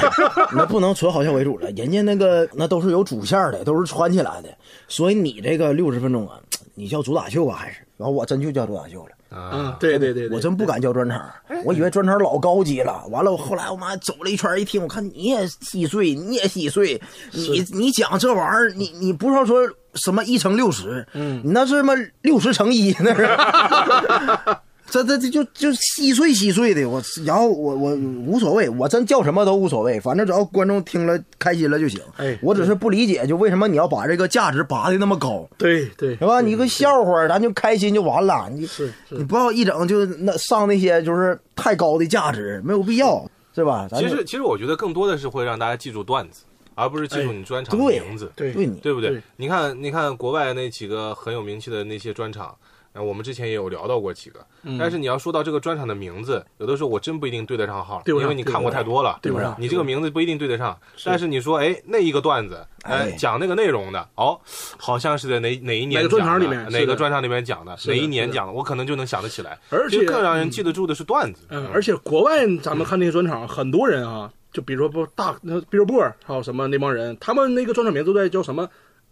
[0.54, 4.56] 那不能纯好笑为主了，人家那个那都是有主线的，都是穿起来的，
[4.88, 6.40] 所以你这个六十分钟啊，
[6.76, 7.80] 你叫主打秀啊还是？
[8.02, 11.24] 然后我真就叫脱口秀了，啊，对对对对，我真不敢叫专场，
[11.64, 13.06] 我以为专场老高级了。
[13.12, 17.00] 完了，我后来我妈走了一圈一听，我看你也稀碎，你也稀碎，
[17.32, 19.62] 你你讲这玩意儿，你你不是说
[19.94, 23.30] 什么一乘六十，嗯，你那是什么六十乘一那是。
[24.92, 32.02] 这这这就就稀碎稀碎的，我然后我我无所谓，我真叫什么都无所谓，反正只要观众听了开心了就行。
[32.18, 36.42] 哎我只是不理解，就为什么你要把这个价值拔的那么高，对对是吧？
[36.42, 38.50] 你个笑话，咱就开心就完了。
[38.52, 43.26] 你是是你不要一整就那上那些就是太高的价值，没有必要，
[43.56, 43.88] 是吧？
[43.96, 46.44] 其实其实我觉得更多的是会让大家记住段子，
[46.76, 48.30] 而不是记住你专场的名字。
[48.36, 49.12] 对对你对不对？
[49.12, 52.54] 对你看，你看国外那几个很有名气的那些专场，
[52.94, 60.78] 然后我们之前也有聊到过几个，嗯但是你要说到这个专场的名字，有的时候我真不一定对得上号，因为你看过太多了，对不上你这个名字不一定对得上。
[61.06, 64.40] 但是你说，哎，那一个段子，哎哎，讲那个内容的，哦，
[64.78, 69.58] 好像是在哪哪一年哪个专场里面哪个专场里面讲的，哪一年讲的，我可能就能想得起来。
[69.70, 71.46] 而且更让人记得住的是段子。
[71.50, 78.70] 嗯，而且国外咱们看那些专场，很多人啊，就比如说不大那 Billboard 还有什么那帮人，他们那个专场名字都在叫什么，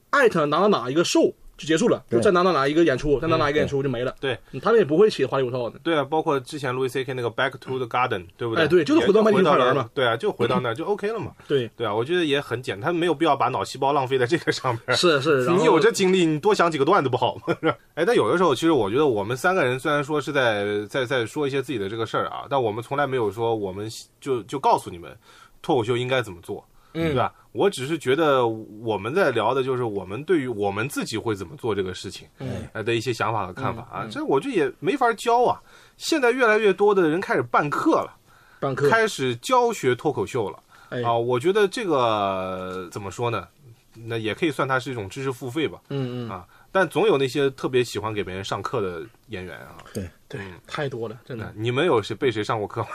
[0.09, 4.15] 艾特哪哪哪一个 show 就结束了，就对在哪哪哪一个演出，在哪哪一个演出就没了。
[4.19, 5.77] 对嗯，他们也不会起花里胡哨的。
[5.83, 7.13] 对啊，包括之前 Louis C.K.
[7.13, 8.63] 那个 Back to the Garden，对不对？
[8.63, 11.31] 哎对就是回到麦迪逊也就花园嘛对啊，就回到那儿就 OK 了嘛。
[11.47, 14.97] 对，对啊，我觉得也很简单，没有必要把脑细胞浪费在这个上面。
[14.97, 17.55] 是 是， 你有这精力，你多想几个段子不好吗？
[17.61, 17.75] 是吧？
[17.95, 23.89] 哎，但有的时候，其实我觉得我们三个人虽然说是在在在说一些自己的这个事儿啊，但我们从来没有说我们
[24.21, 25.15] 就就告诉你们
[25.61, 27.33] 脱口秀应该怎么做，对吧？
[27.51, 32.27] 我只是觉得我们在聊的就是我们对于我们自己会怎么做这个事情，
[32.73, 34.07] 呃的一些想法和看法啊。
[34.09, 35.61] 这我觉得也没法教啊。
[35.97, 38.15] 现在越来越多的人开始办课了，
[38.59, 40.59] 办课，开始教学脱口秀了。
[40.89, 43.47] 哎，啊，我觉得这个怎么说呢？
[43.93, 45.81] 那也可以算它是一种知识付费吧。
[45.89, 49.77] 嗯嗯，啊，但总有那些特别喜欢给别人上课的演员啊。
[49.93, 51.51] 对对，太多了，真的。
[51.55, 52.87] 你们有谁被谁上过课吗？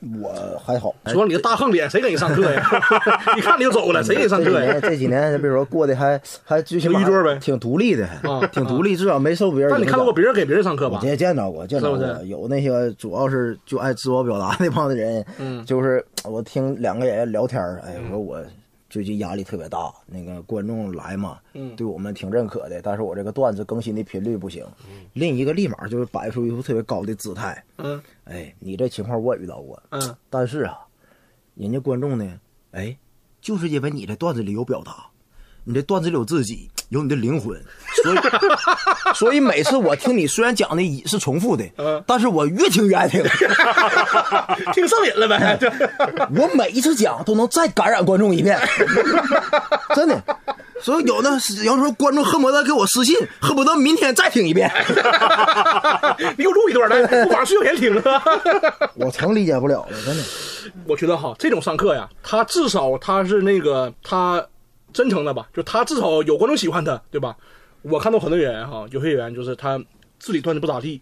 [0.22, 0.94] 我还好。
[1.04, 2.66] 主要你个大横脸，谁给你上课呀？
[3.36, 4.80] 一看你就走了，谁给你上课呀？
[4.80, 9.78] 这几年，比如说过得还还最起码一桌呗挺独立的，啊挺独立，至少没受别人影响。
[9.78, 10.98] 但你看到过别人给别人上课吧？
[11.02, 18.42] 也见见着过，见到过，是有那些主要是就爱自我表达那帮的人，嗯就是我听两个演员聊天儿，哎，我说我
[18.90, 21.74] 最近压力特别大，那个观众来嘛，嗯。
[21.76, 24.66] 对我们挺认可的，但是我这个段子更新的频率不行。
[25.12, 28.02] 另一个立马就是摆出一副特别高的姿态，嗯。
[28.24, 30.78] 哎，你这情况我也遇到过，嗯，但是啊，
[31.54, 32.40] 人家观众呢，
[32.72, 32.96] 哎，
[33.40, 35.06] 就是因为你这段子里有表达，
[35.64, 37.60] 你这段子里有自己，有你的灵魂，
[38.02, 38.18] 所以
[39.14, 43.22] 所以每次我听你虽然讲的是重复的，嗯但是我越听越爱听，
[44.72, 45.58] 听上瘾了呗，
[46.34, 48.58] 我每一次讲都能再感染观众一遍，
[49.94, 50.20] 真的。
[50.82, 51.30] 所以有的
[51.62, 54.72] 有时候观众恨不得给我私信，恨不得明天再听一遍，
[56.38, 58.22] 你给我录一段来，我晚上睡觉前听啊。
[58.94, 60.22] 我成理解不了了，真的。
[60.86, 64.42] 我觉得哈，这种上课呀，他至少他是那个他
[64.92, 67.36] 真诚的吧，就他至少有观众喜欢他，对吧？
[67.82, 69.82] 我看到很多演员哈，有些演员就是他
[70.18, 71.00] 自己段子不咋地，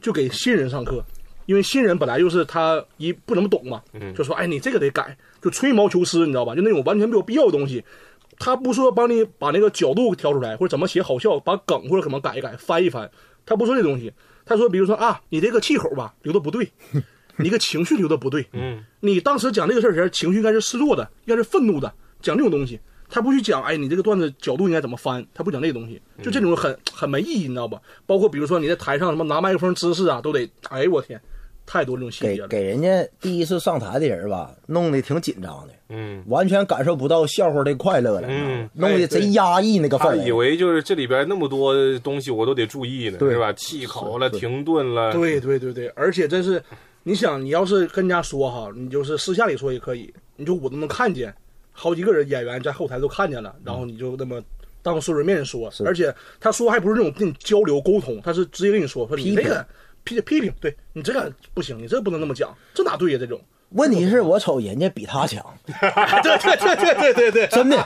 [0.00, 1.04] 就给新人上课，
[1.46, 3.82] 因为新人本来就是他一不怎么懂嘛，
[4.16, 6.54] 就说哎你这个得改，就吹毛求疵，你知道吧？
[6.54, 7.84] 就那种完全没有必要的东西。
[8.38, 13.10] 他不说帮你把那个角度调出来，或者怎么写好笑，把梗或者怎么改一改，翻一翻，
[13.46, 14.12] 他不说这东西。
[14.44, 16.70] 他说，比如说啊，你这个气口吧留的不对，
[17.36, 22.78] 你一个情绪留的不对，嗯，你当时讲这个事儿时，情绪应该是失落的，应该是愤怒的，讲这种东西。
[23.08, 27.80] 他不去讲，哎，你这个段子角度应该怎么翻，他不讲这个东西，就这种很很没意义，你知道吧？
[28.06, 31.20] 包括比如说你在台上什么拿麦克风姿势啊，都得，哎呦我天，
[31.64, 32.48] 太多这种细节了。
[32.48, 40.24] 给给人家第一次上台的人吧，弄得挺紧张的，嗯，完全感受不到笑话的快乐了，嗯弄得贼压抑那个氛围。
[40.24, 43.52] 以为就是这里边那么多东西我都得注意呢，对是吧？
[43.52, 46.62] 气口了，停顿了，对对对对，而且真是，
[47.04, 51.34] 你想，你要是跟人家说哈，你就是私下里说也可以，你就我都能看见，
[51.76, 54.42] 好几个人演员在后台都看见了，然后你就那么
[54.82, 59.44] 当所有人面说，而且他说还不是那种跟你交流沟通，他是直接跟你说说你批评。
[59.44, 59.66] 这个
[60.04, 63.18] 批批评，对你这个不行，你这不能那么讲，这哪对呀？
[63.20, 67.76] 这种，问题是我瞅人家比他强，对对对对对对对， 真的，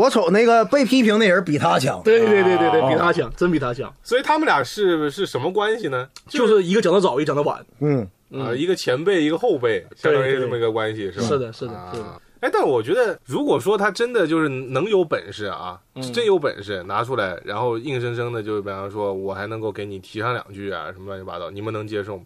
[0.00, 2.00] 我瞅那个被批评的人比他强。
[2.04, 6.08] 对对对对对，哦比他强，真比他强，所以他们俩是是什么关系呢？
[6.28, 11.26] 就是一个讲的早，一个讲的晚，嗯，啊，一个前辈，一个后辈，相当于对对这么一个关系，是吧？
[11.26, 12.04] 是的是的是的。
[12.04, 12.20] 啊。
[12.40, 22.24] 哎，但我觉得，如果说他真的就是能有本事啊，嗯真有本事拿出来，然后硬生生的就比方说，我还能够给你提上两句啊，什么乱七八糟，你们能接受吗？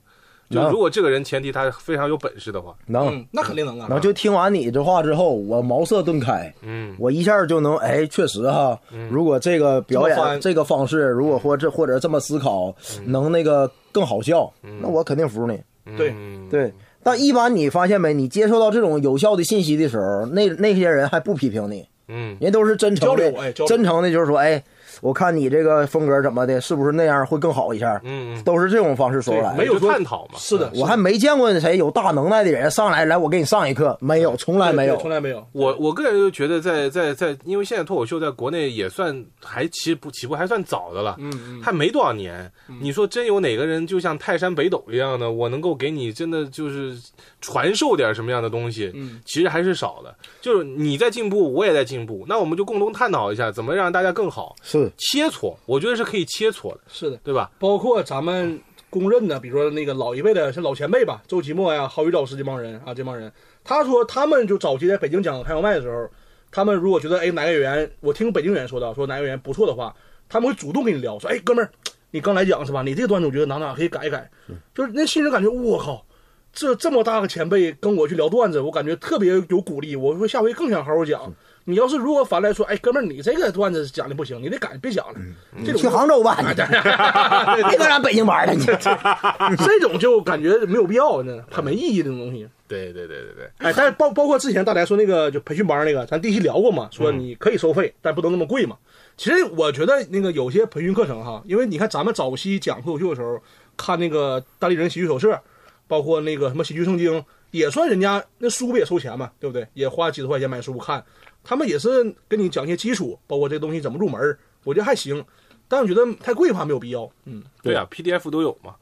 [0.51, 3.09] 就如果这个人前提他非常有本事的话，能。
[3.09, 8.79] 嗯，那肯定能啊，能就听完你这话之后，我茅塞顿开，嗯，我一下就能哎，确实哈，
[9.11, 12.73] 如果这个表演这个方式，如果或者或者这么思考，
[13.07, 15.59] 能那个更好笑，那我肯定服你。
[15.97, 16.11] 对。
[16.17, 16.73] 嗯对，
[17.05, 22.37] 但一般你发现没，你接受到这种有效的信息的时候，那那些人还不批评你，嗯。
[22.41, 24.65] 人都是真诚的哎真诚的，就是说，哎，
[25.01, 28.01] 我看你这个风格怎么的，是不是那样会更好一下？
[28.05, 34.97] 嗯嗯都是这种方式说出来没有探讨嘛，是的，我还没见过谁有大能耐的人上来来，我给你上一课，没有，从来没有。
[34.97, 42.51] 从来没有，我我个人就觉得在，在在因为现在脱口秀在国内也算还起步起步还算早的了，嗯嗯，还没多少年。
[42.81, 46.97] 你说真有哪个人就像泰山北斗一样的，我能够给你真的就是
[47.41, 48.91] 传授点什么样的东西？
[48.95, 50.15] 嗯，其实还是少的。
[50.41, 54.55] 就是你在进步，我也在进步，那我们就共同探讨一下怎么让大家更好。
[54.63, 57.17] 是切磋，我觉得是可以切磋的，是的。
[57.25, 57.51] 对吧？
[57.59, 66.09] 包括咱们公认的，比如说那个老一辈的，像老前辈吧，周奇墨呀、郝宇老师这帮人啊，这帮人，他说他们就早期在北京讲开放麦的时候，
[66.51, 69.95] 他们如果觉得哎哪个演员，我听北京演员说的，说哪个演员不错的话，
[70.29, 71.71] 他们会主动跟你聊，说哎哥们儿，
[72.11, 72.83] 你刚来讲是吧？
[72.83, 74.31] 你这个段子我觉得哪哪可以改一改，
[74.75, 76.05] 就是那新人感觉我靠。
[76.53, 79.97] 这这么大个前辈跟我去聊段子，我感觉特别有鼓励。
[79.97, 81.35] 我说下回更想好好讲。
[81.65, 85.21] 你要是如果反来说，哎，哥们儿，你这个段子讲的不行，你得改，别讲了。
[85.65, 88.65] 这种去杭州吧，别搁咱北京玩了，你。
[89.57, 92.47] 这种就感觉没有必要，真的很没意义的这种东西。
[92.67, 98.77] 对对对对对，哎，但是包包括之前大家说那个就培训班那个，咱第一期聊过嘛，说你可以收费，但不能那么贵嘛。
[99.17, 103.41] 其实我觉得那个有些培训课程哈，因为你看咱们早期讲脱口秀的时候，
[103.77, 105.39] 看那个大力人喜剧手册，
[105.87, 109.67] 包括那个什么喜剧圣经，也算人家那书不也收钱嘛，对不对？
[109.75, 111.05] 也花几十块钱买书看，
[111.45, 115.25] 他们也是跟你讲一些基础，包括这东西怎么入门，我觉得还行。
[115.69, 118.75] 但我觉得太贵的话没有必要，嗯，对啊，PDF 都有嘛。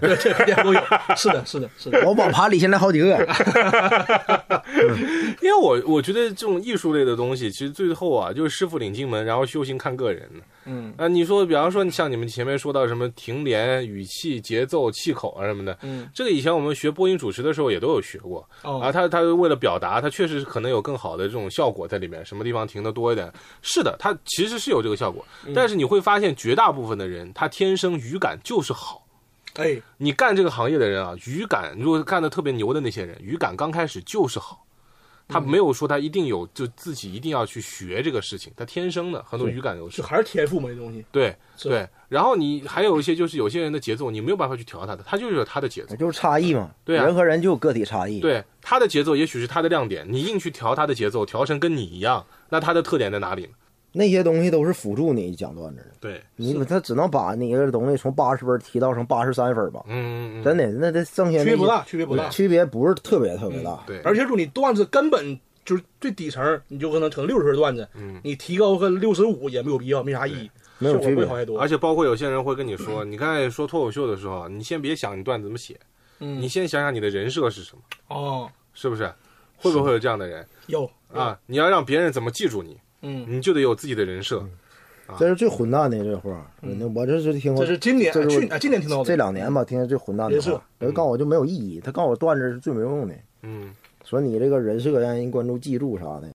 [0.00, 0.80] 对，，PDF 都有，
[1.16, 3.06] 是的，是的，是的，我网盘里现在好几个，
[5.40, 10.40] 因为我我觉得这种艺术类的东西，其实最后啊，就是师傅领进门，然后修行看个人的。
[10.66, 18.46] 嗯啊，你说，比方说，像你们前面说到什么停连、语气、节奏、气口啊什么的，嗯，这个以前我们学播音主持的时候也都有学过。
[18.62, 23.32] 哦啊，他他为了表达，他确实可能有更好的这种效果在里面，什么地方停的多一点。
[23.62, 29.06] 是的，他其实是有这个效果，嗯但是你会发现，绝大部分的人他天生语感就是好。
[29.54, 34.64] 哎，你干这个行业的人啊，语感如果干的特别牛的那些人，语感刚开始就是好。
[35.32, 40.02] 他没有说他一定有就自己一定要去学这个事情，他天生的很多语感优势就。
[40.02, 41.04] 还是天赋嘛，这东西。
[41.12, 45.94] 对对，然后你还有一些就是有些人的节奏你没有办法去调他的，他就是有他的节奏。
[45.94, 46.68] 就是差异嘛。
[46.84, 53.50] 对啊人和人就有个体差异。，对他的节奏也许是他的亮点，你硬去调他的节奏，调成跟你一样，那他的特点在哪里呢？
[53.92, 55.96] 那些东西都是辅助你讲段子的。
[56.00, 59.82] 对，你他只能把你这个东西从八十分提到成八十三分吧。
[59.86, 62.28] 嗯嗯嗯，真的，那这剩下区别不大，区别不大。
[62.28, 63.82] 区别不是特别特别大。
[63.86, 71.60] 对，而且说你段子根本就是最底层，你就可能成六十分段子，嗯你提高个六十五也没有必要，没啥意义，没有区别不会好多。
[71.60, 75.78] 而且包括有些人会跟你说， 你刚才说脱口秀的时候，你先别想你段子怎么写，
[76.20, 79.12] 嗯你先想想你的人设是什么，哦，是不是？
[79.62, 81.38] 会不会有这样的人有啊？
[81.44, 84.44] 你要让别人怎么记住你，嗯，你就得有自己的人设。
[85.18, 86.48] 这是最混蛋的这话。
[86.60, 90.62] 那我这是听过，这是今年这是去啊今年听到的这两年吧，听见最混蛋的话。
[90.78, 93.74] 人告诉我就没有意义，他告诉我段子是最没用的，嗯，
[94.04, 96.28] 说你这个人设让人关注记住啥的。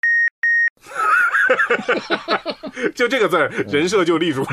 [2.94, 4.48] 就这个字儿，人设就立住了。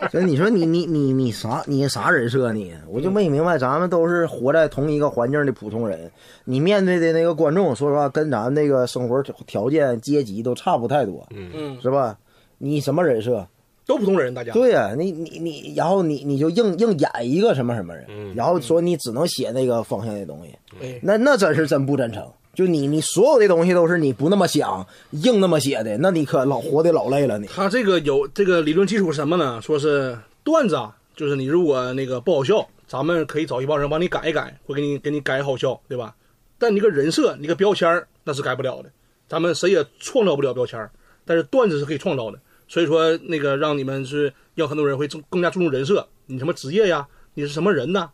[0.10, 2.72] 所以你说你你你你啥你啥人设你？
[2.88, 6.10] 我就没明白，咱们都是活在同一个环境的普通人，
[6.44, 12.16] 你面对的那个观众，说实话跟咱那个生活条件阶级都差不太多，嗯，是吧？
[12.58, 13.46] 你什么人设？
[13.86, 20.52] 都普通人，大家对呀、你你你，然后你你就硬硬演一个什么什么人，嗯然后说你只能写那个方向的东西，
[20.82, 22.28] 哎，那那真是真不真诚。
[22.56, 27.46] 就你你所有的东西都是你不那么想，硬那么写的，那你可老活得老累了你。
[27.48, 29.60] 他这个有这个理论基础什么呢？
[29.60, 36.16] 说是段子啊，就是你如果那个不好笑，咱们可以找一帮人帮你改一改，会给你给你改好笑，对吧？
[36.56, 38.90] 但你个人设，你个标签儿那是改不了的，
[39.28, 40.90] 咱们谁也创造不了标签儿，
[41.26, 42.40] 但是段子是可以创造的。
[42.68, 48.08] 所以说，那个让你们是让很多人会更更加注重人设，你什么职业呀，你是什么人呐，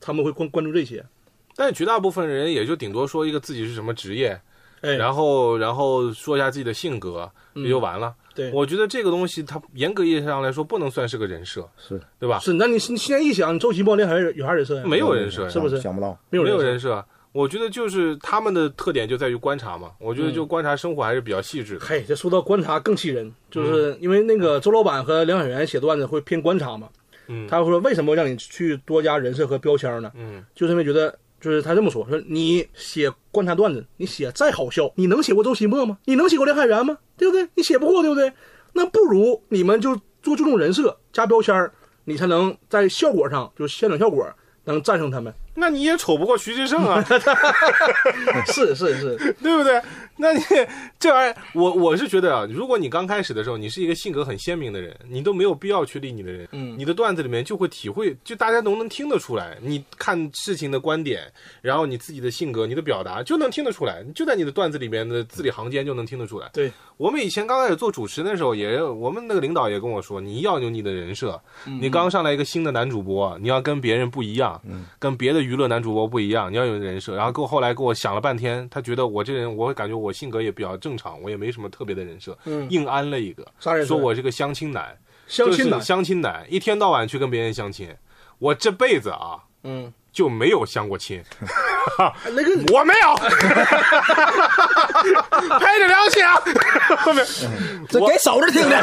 [0.00, 1.06] 他们会关关注这些。
[1.56, 4.40] 但是绝大部分人也就顶多说一个自己是什么职业，
[4.80, 8.14] 哎，然后然后说一下自己的性格，也就完了。
[8.34, 12.40] 对我觉得这个东西它严格意义上来说不能算是个人设，是对吧？
[12.40, 14.82] 是，那你你现在一想，周奇墨那还是有啥人设呀？
[14.84, 17.04] 没有人设，是不是想不到，没有没有人人设。
[17.30, 21.84] 我觉得就是他们的特点就在于观察嘛，我觉得就观察生活还是比较细致的。
[21.84, 26.88] 嘿，这说到观察更气人，就是因为那个周老板和梁小源写段子会偏观察嘛。
[27.26, 30.12] 嗯他说为什么让你去多加人设和标签呢？
[30.14, 35.98] 嗯，就是因为觉得，就是他这么说，说你写观察段子，你写再好笑，你能写过周奇墨吗？
[36.06, 36.96] 你能写过梁海源吗？
[37.18, 37.46] 对不对？
[37.54, 38.32] 你写不过，对不对？
[38.72, 41.70] 那不如你们就做注重人设，加标签儿，
[42.04, 44.26] 你才能在效果上，就现场效果
[44.64, 45.34] 能战胜他们。
[45.54, 47.04] 那你也丑不过徐志胜啊，
[48.52, 49.80] 是是是，对不对？
[50.16, 50.40] 那你
[50.98, 61.22] 这玩意儿，我我是觉得啊，如果你刚开始的时候，你是一个性格很鲜明的人，你都没有必要去立你的人，嗯你的段子里面就会体会，就大家都能听得出来，你看事情的观点，
[61.62, 66.48] 然后你自己的性格、你的表达就能听得出来，就在你的段子里面的字里行间就能听得出来。
[66.52, 71.40] 对，我们以前刚开始做主持的时候也，我们那个领导也跟我说，你要有你的人设。
[71.64, 74.60] 你刚上来一个新的男主播，你要跟别人不一样，
[75.00, 77.14] 跟别的娱乐男主播不一样，你要有人设。
[77.14, 83.46] 然后给我后来给我想了半天，他觉得我这人，我会感觉我性格也比较正常，我也没什么特别的人设，嗯硬安了一个，
[83.84, 87.94] 说我是个相亲男，相亲男就是，相亲男，一天到晚去跟别人相亲。
[88.38, 91.20] 我这辈子啊嗯，就没有相过亲，
[92.26, 93.14] 那个 我没有，
[95.58, 96.40] 拍着良心啊，
[97.00, 97.26] 后面。
[97.88, 98.82] 这给嫂子听的。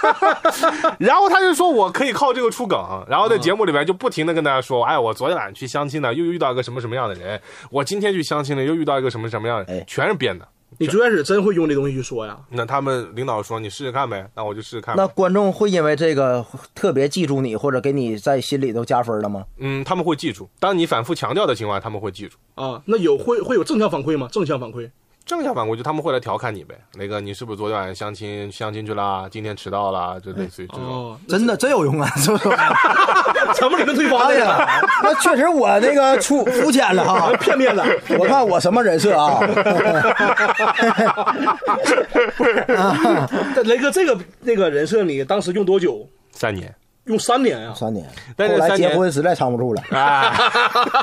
[1.00, 7.40] 然后他就说我可以靠这个出梗，然后在节目里面就不停的跟大家说，哎，我昨天晚上去相亲呢，又遇到一个什么什么样的人，
[7.70, 10.46] 我今天去相亲了，又遇到一个什么什么样的人哎，全是编的。
[10.76, 12.38] 你最开始真会用这东西去说呀？
[12.50, 14.94] 那他们领导说你试试看呗，那我就试试看。
[14.96, 16.44] 那观众会因为这个
[16.74, 19.44] 特别记住你，或者给你在心里头加分了吗？
[19.56, 22.36] 嗯，他们会记住，当你反复强调的情况下，他们会记住。
[22.54, 24.28] 啊，那有会会有正向反馈吗？
[24.30, 24.90] 正向反馈，
[25.28, 30.84] 正向反馈就他们会来调侃你呗，那个你是不是昨天晚上相亲相亲去了，今天迟到了，就类似于这种。
[30.86, 32.08] 哦，真的真有用啊！
[32.16, 32.48] 是不是？
[33.60, 37.84] 咱们理论推翻的哎呀呀，，那确实我那个出肤浅了哈， 片面了。
[38.18, 39.38] 我看我什么人设啊？
[43.54, 46.08] 但 雷哥这个那个人设，你当时用多久？
[46.32, 46.74] 三年，
[47.04, 47.74] 用三年啊？
[47.76, 49.82] 三年，后来但是三年结婚实在藏不住了。
[49.90, 50.34] 啊，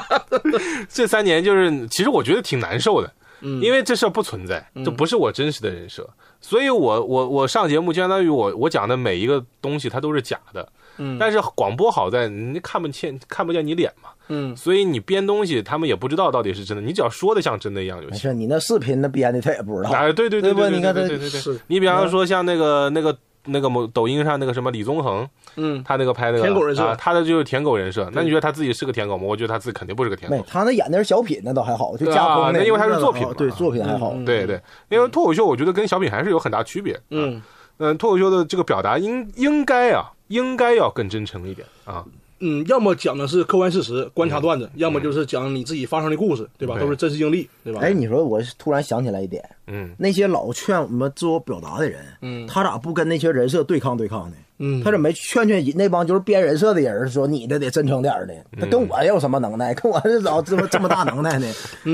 [0.90, 3.12] 这三年就是，其实我觉得挺难受的，
[3.46, 3.62] 嗯。
[3.62, 6.10] 因为这事儿不存在，这不是我真实的人设，
[6.42, 10.68] 所以我我我上节目，相当于我我讲的每一个东西它都是假的，
[10.98, 11.18] 嗯。
[11.20, 18.12] 但是广播好在你看不见看不见你脸嘛，嗯，所以你编东西他们也不知道到底是真的，你只要说的像真的一样就行。
[18.12, 19.92] 没事，你那视频那编的他也不知道。
[19.92, 21.40] 哎，对对对对不对对你看对对对对。
[21.40, 21.60] 是。
[21.68, 23.16] 你比方说像那个那个
[23.46, 25.28] 那个某抖音上那个什么李宗恒，
[25.58, 28.10] 嗯，他那个拍那个舔狗人设啊他的就是舔狗人设。
[28.14, 29.24] 那你觉得他自己是个舔狗吗？
[29.26, 30.46] 我觉得他自己肯定不是个舔狗。
[30.48, 34.14] 他那演的是小品，那倒还好，就加啊工的，那因为他是作品嘛对作品还好。
[34.26, 37.00] 对对，因为脱口秀我觉得跟小品还是有很大区别。
[37.10, 37.42] 嗯
[37.78, 42.06] 嗯，脱口秀的这个表达应应该啊，应该要更真诚一点啊。
[42.42, 46.78] 嗯，要么讲的是客观事实、观察段子，要么就是讲你自己发生的故事，对吧？
[46.78, 47.80] 都是真实经历，对吧？
[47.82, 54.36] 哎，你说我突然想起来一点，嗯，那些老劝我们自我表达的人，嗯他咋不跟那些人设对抗对抗呢？
[54.58, 58.34] 嗯他怎么没劝劝那帮就是编人设的人，说你的得真诚点儿的？
[58.60, 59.74] 他跟我有什么能耐？
[59.76, 61.48] 跟我这找这么这么大能耐呢？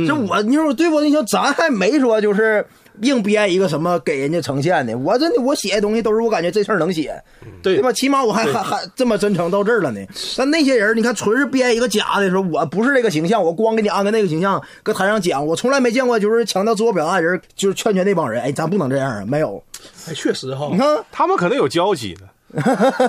[0.07, 1.01] 这我你说对不？
[1.01, 2.65] 你说咱还没说就是
[3.01, 7.19] 硬编一个什么给人家呈现的，我真的我写的东西都是我感觉这事儿能写，
[7.63, 7.91] 对对吧？
[7.91, 9.99] 起码我还还还这么真诚到这儿了呢。
[10.37, 19.63] 但那些人，你看纯是编一个假的说，我不是这个形象，我光给你安个那个形象，搁台上讲，我从来没见过就是强调自我表达的人，就是劝劝那帮人，哎，咱不能这样啊，没有。
[20.07, 22.21] 哎，确实哈你，看，他们可能有交集的。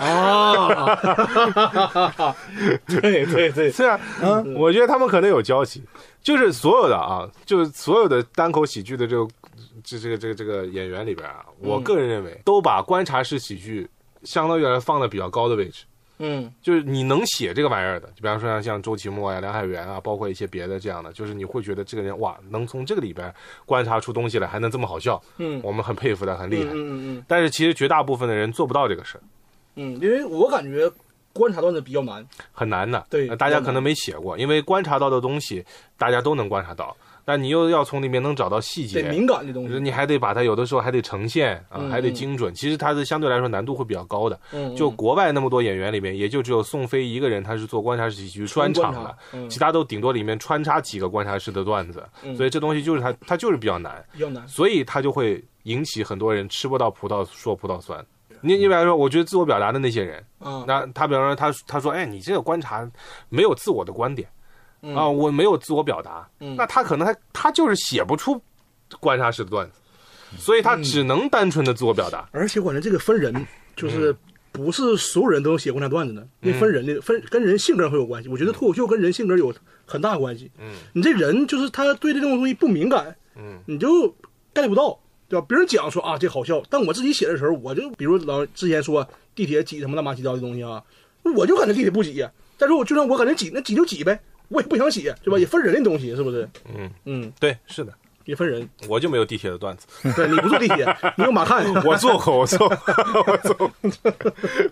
[0.01, 0.97] 啊，
[2.86, 3.99] 对对对，是啊，
[4.57, 5.82] 我觉得他们可能有交集，
[6.22, 9.26] 就是所有的啊，就是所有的单口喜剧的这个
[9.82, 13.88] 这这个这个这个演员里边啊，我个人认为都把观察式喜剧
[14.22, 15.84] 相当于来放在比较高的位置。
[16.18, 16.52] 嗯。
[16.62, 23.32] 就是你能写这个玩意儿的，就比方说像像周奇墨呀、梁海源啊，包括一些别的这样的，就是你会觉得这个人哇，能从这个里边
[23.66, 25.60] 观察出东西来，还能这么好笑，嗯。
[25.62, 26.70] 我们很佩服他，很厉害。
[26.72, 27.24] 嗯嗯嗯。
[27.26, 29.20] 但是其实绝大部分的人做不到这个事儿，
[29.76, 30.90] 嗯，因为我感觉
[31.32, 33.06] 观察到的比较难，很难的。
[33.08, 35.64] 对呃大家可能没写过，因为观察到的东西
[35.96, 36.94] 大家都能观察到，
[37.24, 39.02] 但你又要从里面能找到细节。
[39.02, 42.54] 得，敏感的东西，你还得把它有的时候还得呈现啊，嗯还得精准。
[42.54, 44.38] 其实它是相对来说难度会比较高的。
[44.52, 49.16] 嗯就国外那么多演员里面，也就只有宋飞一个人他是做观察室喜剧专场的
[49.48, 52.36] 其他都顶多里面穿插几个观察式的段子，嗯。
[52.36, 54.46] 所以这东西就是他他就是比较难，比较难。
[54.48, 58.04] 所以他就会引起很多人吃不到葡萄说葡萄酸。
[58.44, 62.84] 你你比方说，我觉得自我表达的那些人，啊，那他比方说他他说，哎，你这个观察
[63.28, 64.28] 没有自我的观点
[64.82, 64.94] 嗯。
[64.94, 66.54] 啊，我没有自我表达，嗯。
[66.56, 68.40] 那他可能他他就是写不出
[69.00, 69.72] 观察式的段子，
[70.36, 70.82] 所以他嗯。
[70.82, 72.28] 只能单纯的自我表达。
[72.32, 74.14] 而且我感觉这个分人，嗯就是
[74.52, 78.28] 不是所有人都能写观察段子的，那分人的分跟人性格会有关系。
[78.28, 79.52] 我觉得脱口秀跟人性格有
[79.86, 80.50] 很大关系。
[80.58, 84.14] 嗯，你这人就是他对这种东西不敏感，嗯，你就
[84.52, 85.46] get 不到，对吧？
[85.48, 90.84] 别人讲说啊这好笑，但我自己写的时候，我就比如老之前说地铁挤什么乱八七糟的东西啊，
[91.34, 92.30] 我就感觉地铁不挤呀。
[92.58, 95.38] 但是我就算我感觉挤，那挤就挤呗，我也不想写，对吧？
[95.38, 96.49] 也分人的东西，是不是？
[96.76, 97.93] 嗯嗯，对，是的，
[98.24, 98.68] 也分人。
[98.88, 99.86] 我就没有地铁的段子。
[100.14, 100.86] 对你不坐地铁，
[101.16, 101.64] 你有马看。
[101.84, 102.76] 我坐过，我坐过，
[103.26, 103.70] 我坐过，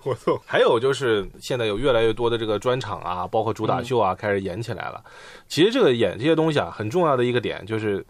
[0.04, 0.42] 我坐过。
[0.46, 5.02] 还有就是现在有越来越多的这个专场啊，包括主打秀啊，开始演起来了。
[5.48, 8.04] 其实这个演这些东西啊，很重要的一个点就是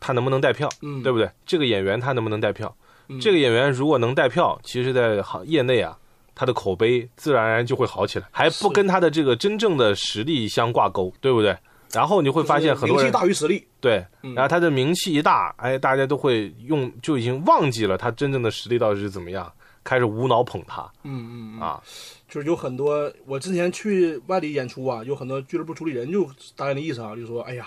[0.00, 1.28] 他能不能带票，嗯对不对？
[1.44, 2.74] 这个演员他能不能带票？
[3.08, 5.96] 嗯这个演员如果能带票，其实，在行业内啊。
[6.38, 11.56] 他的口碑自然而然就会好起来，还不跟他的这个真正的实力相挂钩，对不对？
[11.92, 13.66] 然后你会发现很多名气大于实力。
[13.80, 21.82] 对，嗯然后他的名气一大，哎，大家都会用，就已经忘记了他真正的实力到底是怎么样，开始无脑捧他嗯嗯嗯，啊。
[22.28, 26.24] 就是有很多，我之前去外地演出啊，有很多俱乐部处理人就
[26.54, 27.66] 大概的意思啊，就说，哎呀，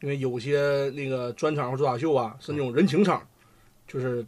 [0.00, 3.20] 因为有些那个专场或主打秀啊，是那种人情场，
[3.88, 4.24] 就是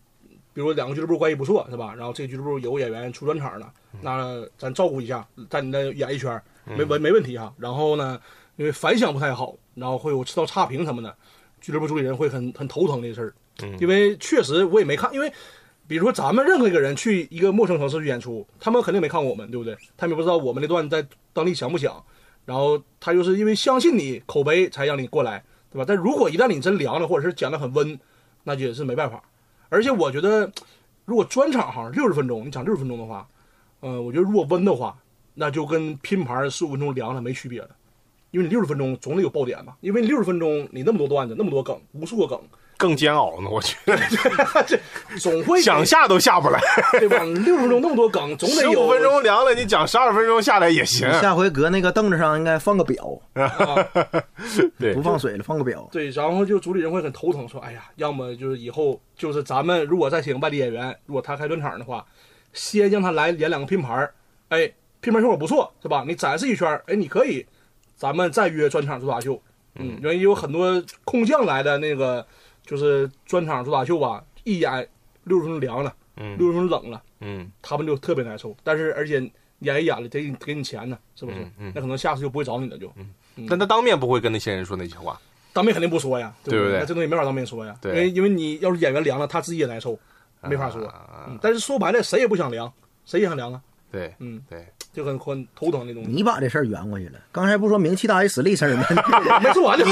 [0.54, 1.94] 比如两个俱乐部关系不错，是吧？
[1.96, 7.52] 然后这个俱乐部有个演员出专场了，那咱照顾一下，在你那演一圈没，没问没问题哈。
[7.58, 8.20] 然后呢，
[8.56, 11.16] 因为反响不太好，然后会有吃到差评什么的，
[11.60, 15.32] 俱乐部主理人会很很头疼这事儿，嗯因为确实我也没看，因为。
[15.88, 19.76] 比如说，咱们任何一个人去一个陌生城市去演出，他们肯定没看过我们，对不对？
[19.96, 22.02] 他们也不知道我们那段在当地响不响。
[22.46, 25.84] 然后他就是因为相信你口碑才让你过来，对吧？
[25.86, 27.98] 但如果一旦你真凉了，或者是讲的很温，
[28.44, 29.22] 那就也是没办法。
[29.72, 30.52] 而且我觉得，
[31.06, 33.26] 如果专场好像六十分钟，你讲六十分钟的话，
[33.80, 34.98] 呃，我觉得如果温的话，
[35.32, 37.70] 那就跟拼盘十五分钟凉了没区别了。
[38.32, 39.74] 因为你六十分钟总得有爆点吧？
[39.80, 42.38] 因为你六十分钟你那么多段子，那么多梗，无数个梗，
[42.76, 43.96] 更煎熬呢，我觉得
[45.20, 46.60] 总会想下都下不来。
[46.98, 47.22] 对吧？
[47.22, 51.10] 六十分钟那么多梗，总得有十五分钟凉了，你讲十二分钟下来也行。
[51.20, 53.20] 下回搁那个凳子上应该放个表，
[54.78, 55.88] 对不，放水了，放个表。
[55.92, 62.04] 对，然后就主理人会很头疼，说：“哎呀，要么就是以后就是咱们如果再请外地演员，如果他开专场的话，
[62.52, 64.14] 先让他来演两个拼盘儿，
[64.48, 64.70] 哎，
[65.00, 66.04] 拼盘效果不错，是吧？
[66.06, 67.46] 你展示一圈儿，哎，你可以，
[67.96, 69.40] 咱们再约专场主打秀。
[69.76, 72.26] 嗯，因为有很多空降来的那个
[72.64, 74.88] 就是专场主打秀吧，一演
[75.24, 78.56] 六十分钟凉了，嗯六十分钟冷了，嗯他们就特别难受。
[78.62, 79.20] 但是而且
[79.60, 81.38] 演一演了，得给你钱呢，是不是？
[81.74, 82.92] 那可能下次就不会找你了，就。
[83.48, 85.20] 但他当面不会跟那些人说那些话。
[85.52, 89.98] 当面肯定不说呀，对不对那这东西没法当面说呀，对因为因为你要是演员凉了，他自己也难受，
[90.42, 90.92] 没法说。
[91.40, 92.72] 但是说白了，谁也不想凉，
[93.04, 93.60] 谁也想凉啊。
[93.92, 96.10] 对嗯，对，就很很头疼那东西。
[96.10, 97.18] 你把这事儿圆过去了。
[97.30, 98.84] 刚才不说名气大于实力事儿吗？
[99.40, 99.84] 没说完就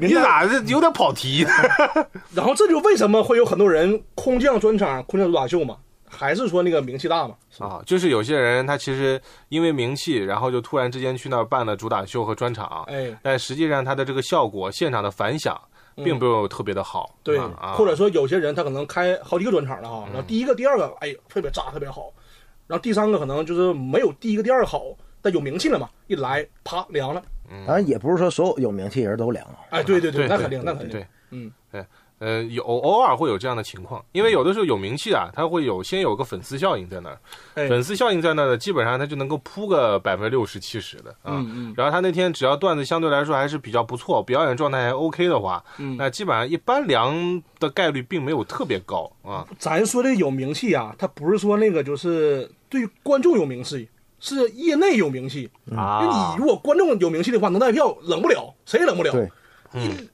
[0.00, 1.46] 你 咋这有点跑题？
[2.34, 5.76] 然后这就为什么会有很多人空降专场、空降主打秀嘛？
[6.14, 7.34] 还是说那个名气大嘛？
[7.58, 15.58] 啊，就是有些人他其实因为名气，然后就突然之间去那儿办了主打秀和专场，哎，但实际上他的这个效果，现场的反响
[15.96, 17.14] 并没有特别的好。
[17.22, 22.12] 对，啊，或者说有些人他可能开好几个专场了哈，然后第一个、第二个，哎，特别炸，特别好，
[22.66, 24.82] 然后第三个可能就是没有第一个、第二个好，
[25.20, 27.22] 但有名气了嘛，一来啪凉了。
[27.66, 29.58] 当然也不是说所有有名气人都凉啊。
[29.70, 31.84] 哎，对对对，那肯定，那肯定对，，嗯，对。
[32.22, 37.18] 呃，有偶尔会有这样的情况，因为有的时候有名气啊，他会有先有个粉丝效应在那儿，
[37.54, 41.34] 哎，粉丝效应在那儿呢，基本上他就能够铺个百分之六十七十的啊。
[41.34, 49.44] 嗯嗯然后他那天只要段子相对来说还是比较不错，表演状态还 OK 的话，嗯，那基本上一般凉的概率并没有特别高啊。
[49.58, 53.88] 咱说的有名气啊，他不是说那个就是对观众有名气，
[54.20, 55.50] 是业内有名气。
[55.76, 56.00] 啊
[56.36, 59.10] 你如果观众有名气的话，能带票冷不了，谁也冷不了。
[59.10, 59.28] 对，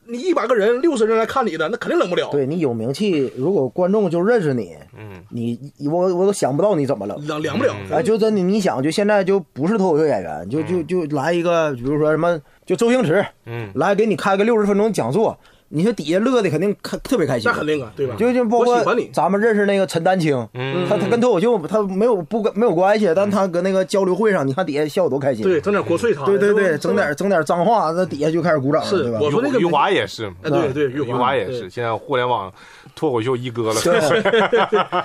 [0.06, 2.28] 你一百个人、六十人来看你的，那肯定冷不了。
[2.30, 5.58] 对你有名气，如果观众就认识你，嗯，你
[5.90, 7.74] 我我都想不到你怎么冷，冷凉不了。
[7.90, 15.38] 哎，就真的，你想，就现在就不是脱口秀演员，就就就来一个，比如说什么，就周星驰，嗯，来给你开个六十分钟讲座，
[15.70, 18.14] 你说底下乐的肯定开特别开心那，肯定啊，对吧？
[18.18, 18.82] 就就包括。
[19.12, 26.26] 咱们认识那个陈丹青，嗯他他跟脱口秀他没有不跟没有关系，但他搁那个交流会上，你看底下笑得多开心，对，整点国粹啥的。
[26.26, 29.18] 对对对，整点整点脏话，那底下就开始鼓掌了，是吧？
[29.20, 32.52] 我说那个余华也是，哎，对对，余华也是，现在互联网
[32.94, 33.80] 脱口秀一哥了。
[33.84, 34.00] 对，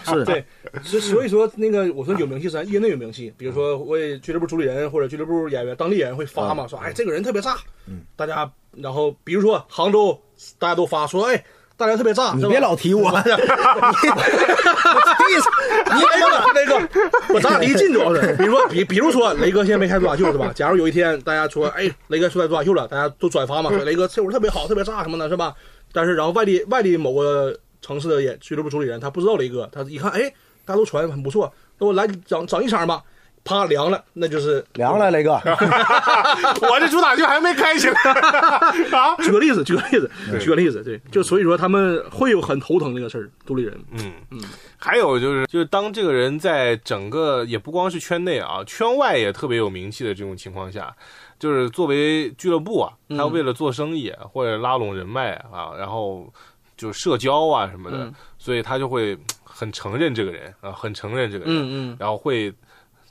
[0.05, 0.45] 是，对，
[0.81, 7.57] 所所以说那个我说有名气，咱业内有名气，比如说为俱乐部主理人或者俱乐部演员、当地演员会发嘛，说哎这个人特别炸，
[8.15, 10.19] 大家然后比如说杭州
[10.57, 11.43] 大家都发说哎
[11.75, 13.19] 大家特别炸，你别老提我， 你
[16.01, 16.79] 雷哥，雷哥，
[17.33, 20.51] 我咱俩离近主要是，比如说，比比如说，雷哥现在没开主打秀是吧？
[20.53, 25.55] 假如有一天大家说，哎，雷哥出来主打秀了，大家都转发嘛，说雷哥这会儿特别好，特别炸什么的，是吧？
[25.91, 30.31] 但是然后外地外地某个城市的演俱乐部主理人，他不知道雷哥，他一看，哎，
[30.63, 33.01] 大家都传很不错，那我来整整一场吧，
[33.43, 35.33] 啪凉了，那就是凉了，雷哥，
[36.69, 37.99] 我这主打就还没开起来。
[38.93, 39.15] 啊！
[39.17, 44.39] 举个例子，举个例子，举个例子，对，就所以说他们会有很头疼这个事儿，独立人，嗯嗯，
[44.77, 50.95] 还有就是，就是当这个人在整个也不光是圈内啊，圈外也特别有名气的这种情况下，
[51.37, 56.31] 就是作为俱乐部啊，他为了做生意或者拉拢人脉啊，然后
[56.77, 58.13] 就社交啊什么的，嗯。
[58.37, 61.97] 所以他就会很承认这个人啊，很承认这个人，嗯嗯。
[61.99, 62.53] 然后会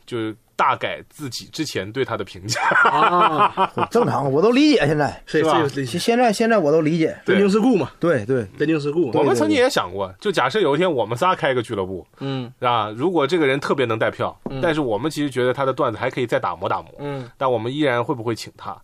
[0.07, 2.61] 就是大改自己之前对他的评价。
[2.85, 4.87] 啊， 正常，我都理解。
[4.87, 5.69] 现在，这是吧？
[5.69, 7.17] 现现在现在我都理解。
[7.27, 12.53] 人情世故嘛，对对，人情世故，我们曾经也想过，就假设有一天我们仨开个俱乐部，嗯。
[12.61, 18.77] 啊，如果这个人特别能带票，但是我们其实觉得他的段子还可以再打磨打磨，嗯，但我们依然会不会请他？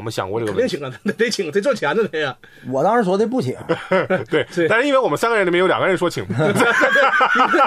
[0.00, 2.34] 我们想过这个问题，肯定请啊，得得请，得赚钱的得呀。
[2.70, 3.54] 我当时说的不请，
[4.30, 6.24] 对，但是因为我们三个人里面有两个人说请，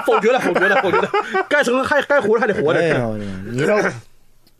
[0.04, 1.08] 否决了，否决了，否决了。
[1.48, 2.80] 该生还该活着还得活着。
[2.80, 3.08] 哎呀，
[3.46, 3.78] 你知道，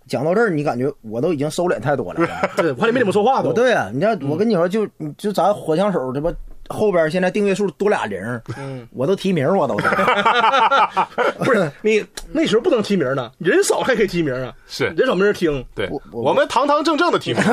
[0.07, 2.21] 讲到这儿，你感觉我都已经收敛太多了。
[2.57, 3.49] 对，我还得没怎么说话都。
[3.49, 4.87] 我对啊，你这，我跟你说，就
[5.19, 6.33] 就咱火枪手这不
[6.69, 8.19] 后边现在订阅数多俩零，
[8.57, 9.77] 嗯，我都提名，我都。
[11.45, 15.65] 不是你那时候不能提名呢，人少还可以提名啊，是人少没人听。
[15.75, 17.43] 对我，我我们堂堂正正的提名，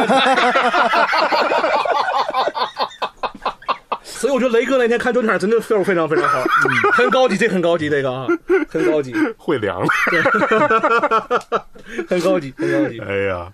[4.03, 8.28] 所以我觉得雷哥那天看专场真的效果非常非常好，嗯很高级，这很高级，这个啊，
[8.70, 9.88] 很高级， 会凉了。
[12.07, 12.99] 很高级，很高级。
[12.99, 13.51] 哎呀，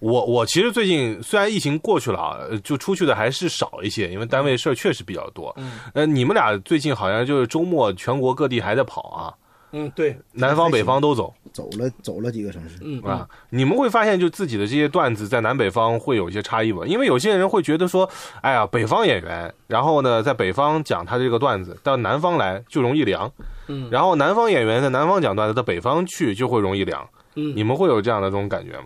[0.00, 5.54] 我我其实最近虽然疫情过去了啊，呃就出去的还是少一些，因为单位事儿确实比较多。
[5.58, 9.34] 嗯，呃，你们俩最近好像就是周末全国各地还在跑啊，
[9.72, 11.32] 嗯，对，南方北方都走。
[11.52, 16.82] 走了走了几个城市，嗯啊，你们会发现，就自己的这些段子在南北方会有一些差异吧？
[16.86, 18.08] 因为有些人会觉得说，
[18.40, 23.30] 哎呀，北方演员，然后呢，在北方讲他这个段子，到南方来就容易凉，
[23.66, 27.06] 嗯然后南方演员在南方讲段子，到北方去就会容易凉。
[27.34, 28.84] 嗯你们会有这样的这种感觉吗？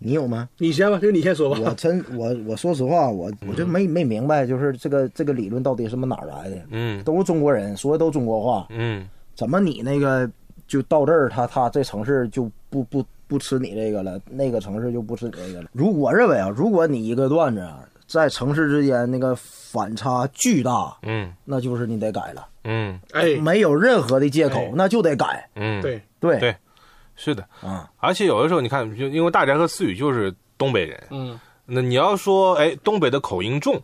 [0.00, 0.48] 你有吗？
[0.58, 1.60] 你先吧，这个你先说吧。
[1.60, 6.56] 我真我我说实话，我我就没没明白，就是这个这个理论到底是么哪儿来的？
[6.70, 7.02] 嗯。
[7.02, 9.08] 都是中国人，说的都中国话，嗯。
[9.34, 10.30] 怎么你那个
[10.66, 15.68] 就到这儿，他他这城市就不不不吃你这个了，那个城市就不吃你这个了。
[15.72, 21.32] 如我认为啊，如果你一个段子啊，在城市之间那个反差巨大，嗯。
[21.44, 22.98] 那就是你得改了，嗯。
[23.12, 25.48] 哎，没有任何的借口哎，那就得改。
[25.56, 26.38] 嗯，，对，对。
[26.38, 26.56] 对
[27.18, 27.46] 是的。
[27.62, 31.38] 嗯，而且有的时候你看，就因为大宅和思雨就是东北人，嗯。
[31.66, 33.78] 那你要说，哎，东北的口音重，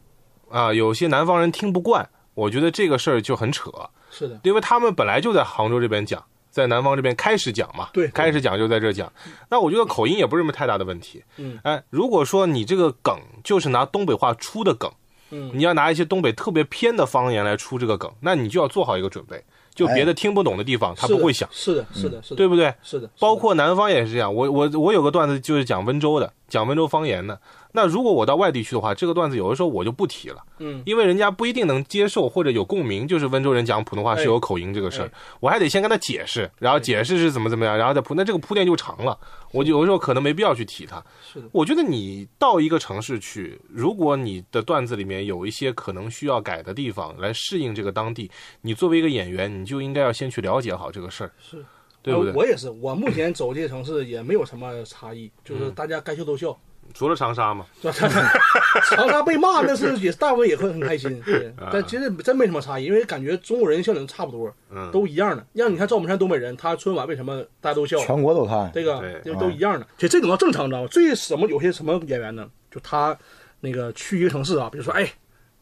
[0.49, 3.71] 啊，有些南方人听不惯，我觉得这个事儿就很扯，
[4.11, 8.09] 是的，因为他们本来就在杭州这边讲，在南方这边开始讲嘛，对。
[8.09, 9.13] 开始讲就在这讲。
[9.51, 11.23] 那我觉得口音也不是什么太大的问题。
[11.37, 14.91] 嗯，哎，如果说你这个梗就是拿东北话出的梗，
[15.29, 15.51] 嗯。
[15.53, 19.45] 你要拿一些东北特别偏的方言来出这个梗，那你就要做好一个准备，
[19.75, 22.73] 就别的听不懂的地方他不会想，是的，是的，是的，对不对？
[22.83, 27.39] 是的，包括南方也是这样，我我我有个段子就是讲温州的，讲温州方言的。
[27.77, 35.11] 那如果我到外地去的话，这个段子有的时候我就不提了，嗯，因为人家不一定能接受或者有共鸣，就是温州人讲普通话是有口音这个事儿，
[35.41, 39.19] 我还得先跟他解释，然后解释是怎么怎么样，然后再铺，那这个铺垫就长了，
[39.51, 41.03] 我就有的时候可能没必要去提它。
[41.21, 51.57] 是的，我觉得你到一个城市去，如果你的段子里面有一些可能需要改的地方，来适应这个当地，你作为一个演员，你就应该要先去了解好这个事儿，是，
[52.03, 52.31] 对不对？
[52.31, 52.37] 呃？
[52.37, 56.57] 我也是，我目前走这些城市也没有什么差异，就是大家该笑都笑。
[56.93, 57.67] 除了长沙嘛？
[57.83, 61.53] 长沙被骂那是也大部分也会很开心，对。
[61.73, 65.47] 但其实真没什么差异，因为感觉中国人笑点差不多，嗯都一样的。
[65.53, 67.97] 让你看赵本山东北人，他春晚为什么大家都笑？
[67.99, 68.71] 全国都看。
[68.75, 69.03] 这个
[69.39, 69.87] 都一样的。
[69.97, 70.89] 其实这种倒正常，你知道吗？
[70.91, 72.49] 最什么有些什么演员呢？
[72.71, 73.17] 就他
[73.61, 75.11] 那个去一个城市啊，比如说哎，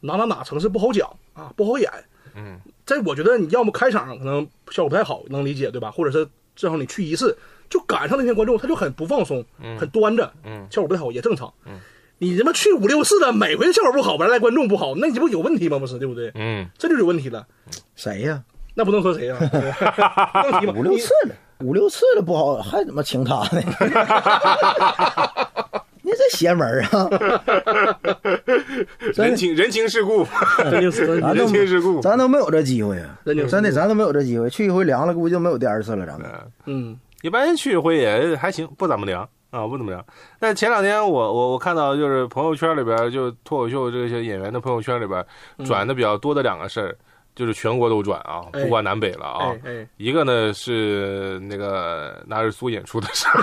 [0.01, 1.91] 哪哪哪城市不好讲啊，不好演。
[2.35, 5.91] 嗯，这我觉得你要么开场可能效果不太好，能理解对吧？
[5.91, 7.37] 或者是正好你去一次，
[7.73, 9.43] 就赶上那天观众他就很不放松，
[9.79, 11.51] 很端着，嗯效果不太好也正常。
[11.65, 11.73] 嗯，
[12.19, 15.79] 你他妈去五六次的，每回效果不好，完了来观众不好，那你这不有问题吗？
[15.79, 16.31] 不是对不对？
[16.35, 17.47] 嗯，这就有问题了。
[17.97, 18.43] 谁呀？
[18.75, 19.49] 那不能说谁啊， 对
[20.43, 20.73] 不能提嘛。
[20.75, 23.63] 你五六次了，五六次了不好，还怎么请他呢？
[26.05, 27.09] 你这邪门啊！
[29.15, 30.27] 人情人情世故，
[30.65, 33.21] 人情世故，咱都没有这机会啊！
[33.25, 34.51] 人情真的，咱都没有这机会。
[34.51, 36.05] 去一回凉了，估计就没有第二次了。
[36.05, 36.29] 咱们
[36.67, 40.05] 嗯一般去一回也还行，不怎么凉啊，不怎么凉。
[40.39, 45.25] 但前两天我我我看到就是朋友圈里边，就脱口秀这些演员的朋友圈里边
[45.65, 46.97] 转的比较多的两个事儿，
[47.35, 49.71] 就是全国都转啊，哎不管南北了啊哎。
[49.73, 53.41] 哎，一个呢是那个纳日苏演出的事儿，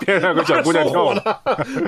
[0.00, 1.14] 边上有个小姑娘跳舞，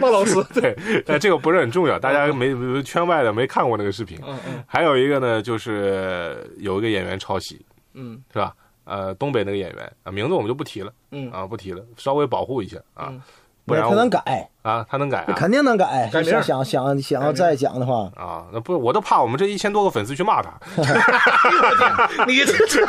[0.00, 0.76] 孟 老师，对，
[1.06, 4.18] 但这个不是很重要，大家没没圈外的没看过那个视频。
[4.26, 7.64] 嗯嗯还有一个呢，就是有一个演员抄袭，
[7.94, 8.52] 嗯是吧？
[8.88, 13.20] 呃，东北那个演员啊，名字我们就不提了嗯，啊，不提了，稍微保护一下啊嗯，
[13.66, 16.08] 不然他能改，啊，他能改啊肯定能改。
[16.10, 20.50] 改名儿想想想 想要再讲的话，啊，那不，我都怕我们这一千多个粉丝去骂他
[22.26, 22.86] 你这这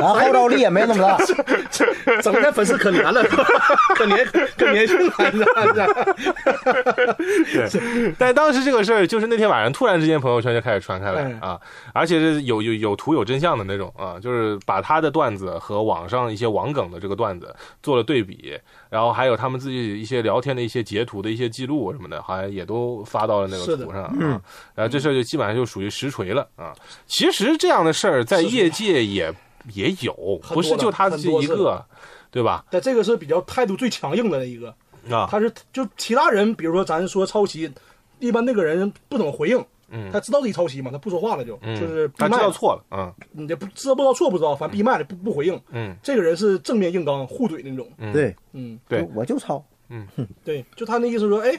[0.00, 1.16] 咱号召力也没那么大。
[2.22, 3.22] 整天粉丝可怜了，
[3.96, 4.24] 可怜
[4.56, 6.04] 可黏性了，你知道吗？
[7.52, 11.60] 对，但当时这个事儿就是那天晚上突然之间朋友圈就开始传开来哎啊，
[11.92, 18.58] 而且是有有有图有真相的那种啊，就是把他的段子和网上一些网梗的这个段子做了对比，
[18.90, 23.78] 然后还有他们自己一些聊天的一些截图的一些记录什么的，好像也都发到了那是的。
[23.78, 24.40] 个图上啊，
[24.74, 26.72] 然后这事儿就基本上就属于实锤了啊。
[27.06, 29.32] 其实这样的事儿在是是业界也
[29.72, 31.84] 也有，很多不是就他的这很多一个，
[32.30, 32.64] 对吧？
[32.70, 34.74] 但这个是比较态度最强硬的一个，
[35.10, 37.70] 啊，他是就其他人，比如说咱说抄袭，
[38.18, 40.10] 一般那个人不怎么回应，嗯。
[40.12, 42.38] 他知道自己抄袭嘛，他不说话了就，嗯，就是闭他知麦。
[42.38, 45.96] 了，道错了，嗯你这不知道不知道错不知道，反正闭麦了不不回应，嗯。
[46.02, 49.06] 这个人是正面硬刚互怼那种，嗯，对，嗯，对。
[49.14, 50.06] 我就抄，嗯。
[50.44, 51.52] 对，就他那意思说，哎，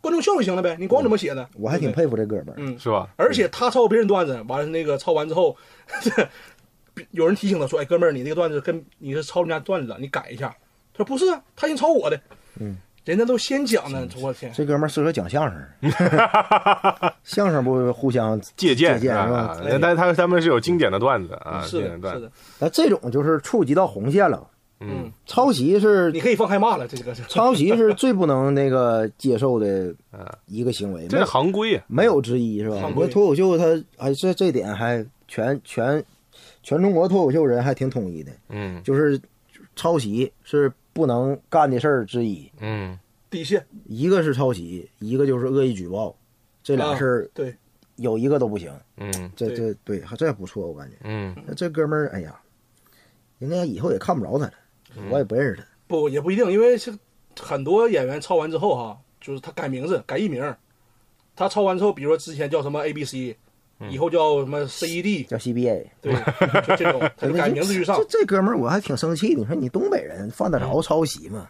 [0.00, 1.02] 观众笑就行了呗，你管我。
[1.02, 2.54] 怎么写的，我还挺佩服这哥们儿。
[2.58, 2.78] 嗯。
[2.78, 3.08] 是吧？
[3.16, 5.56] 而且他抄别人段子，完了那个抄完之后，
[7.12, 10.54] 有人提醒他说：“哎，哥们儿，你那个段子跟你是抄人家段子，你改一下。”
[10.94, 12.20] 他说：“不是啊，他先抄我的。”
[12.60, 15.62] 嗯，人家都先讲呢，我天，这哥们儿适合讲相声，
[17.24, 19.78] 相声不互相借鉴借鉴啊是吧？
[19.80, 24.46] 但是他他们是有经典的段子啊，是的，是的，那这种就是触及到红线了。
[24.84, 32.76] 嗯，抄袭是你可以放开骂了，这个是抄袭是最不能那个接受的 啊一个行为，这是行规啊，没有之一，是吧？
[32.80, 33.64] 行规我脱口秀它
[33.96, 36.04] 哎这这点还全全
[36.62, 38.82] 全中国脱口秀人还挺统一的，嗯。
[38.82, 39.20] 就是
[39.74, 42.98] 抄袭是不能干的事儿之一，嗯。
[43.30, 43.64] 底线。
[43.86, 46.14] 一个是抄袭，一个就是恶意举报，
[46.62, 47.54] 这俩事儿对，
[47.96, 48.72] 有一个都不行。
[48.96, 49.32] 嗯。
[49.34, 50.96] 这这对这也不错，我感觉。
[51.04, 51.34] 嗯。
[51.46, 52.38] 那这哥们儿，哎呀，
[53.38, 54.52] 人家以后也看不着他了，
[55.10, 55.66] 我也不认识他。
[55.88, 56.96] 不也不一定，因为是
[57.38, 60.54] 很多演员抄完之后哈，就是他改名字、改艺名，
[61.34, 63.36] 他抄完之后，比如说之前叫什么 A B C，
[63.90, 66.14] 以后叫什么 C E D，叫 CBA，对，
[66.66, 68.04] 就这种，他 就改名字去上这。
[68.20, 69.40] 这哥们儿我还挺生气的。
[69.40, 71.46] 你说你东北人犯得着抄袭吗？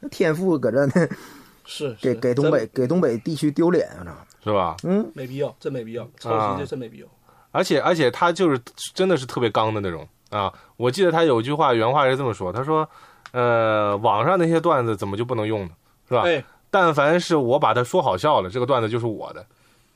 [0.00, 0.92] 那天赋搁这呢，
[1.64, 4.24] 是给给东北给东北地区丢脸啊！
[4.44, 4.76] 是吧？
[4.84, 7.06] 嗯，没必要，真没必要，抄啊袭这真没必要。
[7.50, 8.60] 而且而且他就是
[8.94, 10.52] 真的是特别刚的那种啊！
[10.76, 12.88] 我记得他有句话原话是这么说，他说
[13.32, 15.70] ：“呃，网上那些段子怎么就不能用呢？
[16.08, 16.22] 是吧？
[16.22, 19.44] 哎，但凡是我把它说好笑了，这个段子就是我的，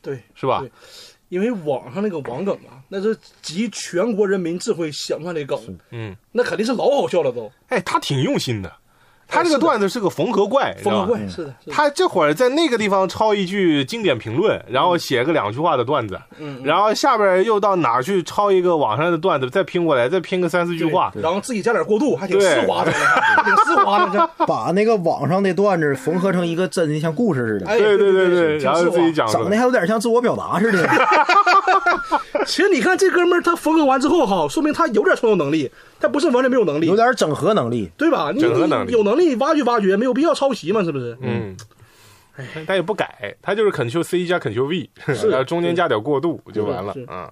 [0.01, 0.71] 对，是吧对？
[1.31, 7.51] 因为网上那个网梗啊，那是集全国人民智慧想出来的梗，嗯，那肯定是老好笑了都。
[7.69, 8.71] 哎，他挺用心的，
[9.31, 21.13] 他这个段子是个缝合怪，你知道吧风格怪是的，他这会儿在那个地方抄一句经典评论，然后写个两句话的段子，嗯，然后下边又到哪儿去抄一个网上的段子，再拼过来，再拼个三四句话。
[21.15, 22.93] 然后自己加点过渡，还挺丝滑的，
[23.45, 24.31] 挺丝滑的。
[24.47, 28.97] 把那个网上的段子缝合成一个真的像故事似的，哎，对对对对，挺然后丝滑。
[28.97, 29.57] 自己讲整的的。
[29.57, 30.89] 还有点像自我表达似的。
[32.47, 35.71] 其实你看这哥们儿，他缝合完之后哈，说明他有点创作能力，
[36.01, 37.91] 他不是完全没有能力有，点整合能力。
[37.97, 38.33] 对吧？
[38.35, 41.17] 你整合能力有能力挖掘挖掘，没有必要抄袭嘛，是不是？
[41.21, 41.57] 嗯，
[42.67, 44.91] 他也不改，他就是 Ctrl C 加 Ctrl V，
[45.29, 47.07] 然后中间加点过渡就完了是。
[47.11, 47.31] 嗯，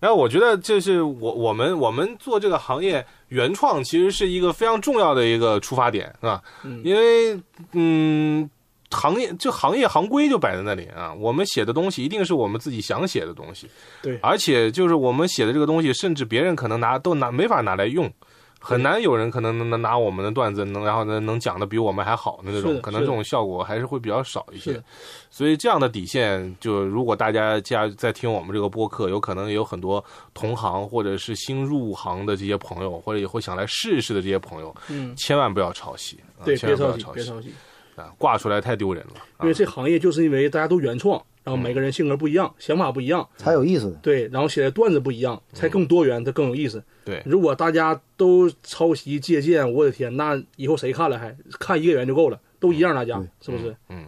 [0.00, 6.42] 然后我觉得这是我我们我们做这个行业原创，其实是一个非常重要的一个出发点，是吧？
[6.64, 7.40] 嗯因为
[7.72, 8.50] 嗯。
[8.90, 13.68] 行业就行业行规就摆在那里啊，我们写的东西一定是我们自己想写的东西，
[14.02, 18.12] 对而且就是我们写的这个东西，甚至别人可能拿都拿没法拿来用，
[18.58, 24.82] 很难有人可能能能拿我们的段子能然后能能讲的比我们还好的那种，可能这种效果还是会比较少一些。
[25.30, 37.54] 所以这样的底线，就如果大家家在听我们这个播客，有可能也有很多同行或者是新入行的这些朋友，或者以后想来试一试的这些朋友，嗯，千万不要抄袭，啊对，千万不要抄袭别抄袭，
[38.00, 39.20] 啊，挂出来太丢人了。
[39.36, 43.96] 啊因为这行业就是因为大家都原创，然后每个人性格不一样，想法不一样，才有意思。
[44.02, 46.82] 对，然后写的段子不一样，才更多元，它更有意思。
[47.04, 53.76] 对如果大家都抄袭借鉴，我的天，那以后谁看了还看一个演员就够了，都一样，大家对是不是？
[53.88, 54.06] 嗯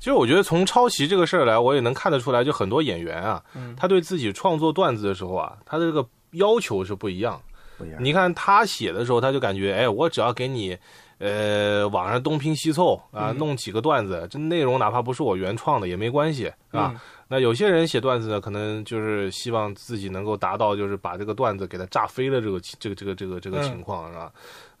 [0.00, 7.40] 其实我觉得从抄袭这个事儿来，我也能看得出来，就很多演员啊，嗯他对自己创作段子的时候啊，他的这个要求是不一样。
[7.78, 10.76] 不一样你看他写的时候，他就感觉，哎，我只要给你，
[11.18, 16.92] 呃，网上东拼西凑啊，嗯弄几个段子，这内容哪怕不是我原创的也没关系，是吧？
[16.94, 24.30] 嗯那有些人写段子呢，可能就是希望自己能够达到，就是把这个段子给它炸飞了这个这个这个这个这个嗯情况，是吧？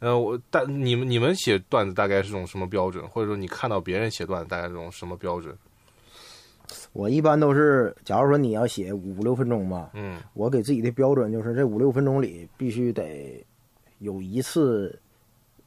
[0.00, 5.56] 呃，我但你们你们写段子大概是种什么标准，或者说你看到别人写段子大概是种什么标准？
[6.92, 13.42] 我一般都是，假如说你要写五六分钟吧，嗯我给自己的标准就是这五六分钟里必须得
[13.98, 14.96] 有一次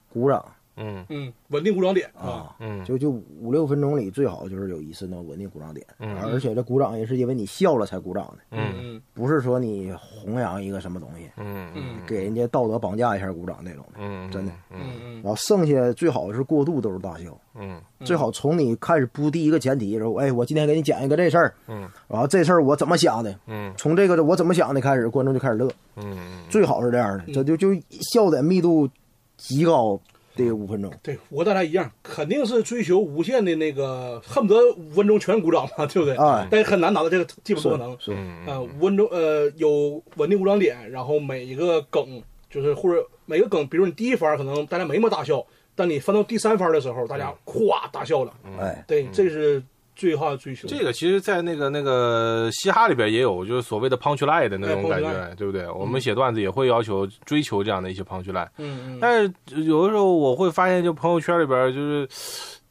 [0.09, 0.45] 鼓掌
[0.77, 1.05] 嗯。
[1.09, 2.83] 嗯，稳定鼓掌点啊，啊，嗯。
[2.85, 3.09] 就就
[3.41, 6.17] 五六分钟里最好就是有一次能稳定鼓掌点，嗯。
[6.19, 8.73] 而且这鼓掌也是因为你笑了才鼓掌的，嗯。
[8.77, 9.01] 嗯。
[9.13, 11.97] 不是说你弘扬一个什么东西，嗯嗯。
[12.07, 13.99] 给人家道德绑架一下鼓掌那种的。
[13.99, 14.79] 嗯，真的嗯。
[14.79, 15.13] 嗯嗯。
[15.15, 17.81] 然后剩下最好是过渡都是大笑，嗯。
[18.05, 23.73] 最好从你开始铺第一个前提，说，哎，我今天给你讲一个这事儿，嗯，然后这事儿我怎么想的，嗯。
[23.75, 26.43] 从这个我怎么想的开始，观众就开始乐，嗯。
[26.49, 27.69] 最好是这样的，这就就
[28.13, 28.87] 笑点密度
[29.35, 29.99] 极高
[30.45, 30.91] 的五分钟。
[31.01, 36.15] 对我和大家一样，肯定是追求无限的那个，恨不得五分钟全鼓掌嘛，对不对？
[36.15, 37.97] 哎但是很难达到这个，基本不可能。
[37.99, 48.33] 是嗯呃，五分钟呃有稳定鼓掌点，然后每一个梗就是或者每个梗，比如你第一番可能大家没那么大笑，但你翻到第三番的时候，大家咵大笑了。
[48.59, 49.61] 哎，对，这是
[49.97, 50.67] 最好的追求。
[50.67, 55.67] 这个其实，在那个那个嘻哈里边也有，就是所谓的 punch line 的那种哎感觉，对不对？
[55.71, 62.07] 我们写段子也会要求追求这样的一些 punch line，嗯嗯，但是有的时候我会发现，就朋友圈里边就是。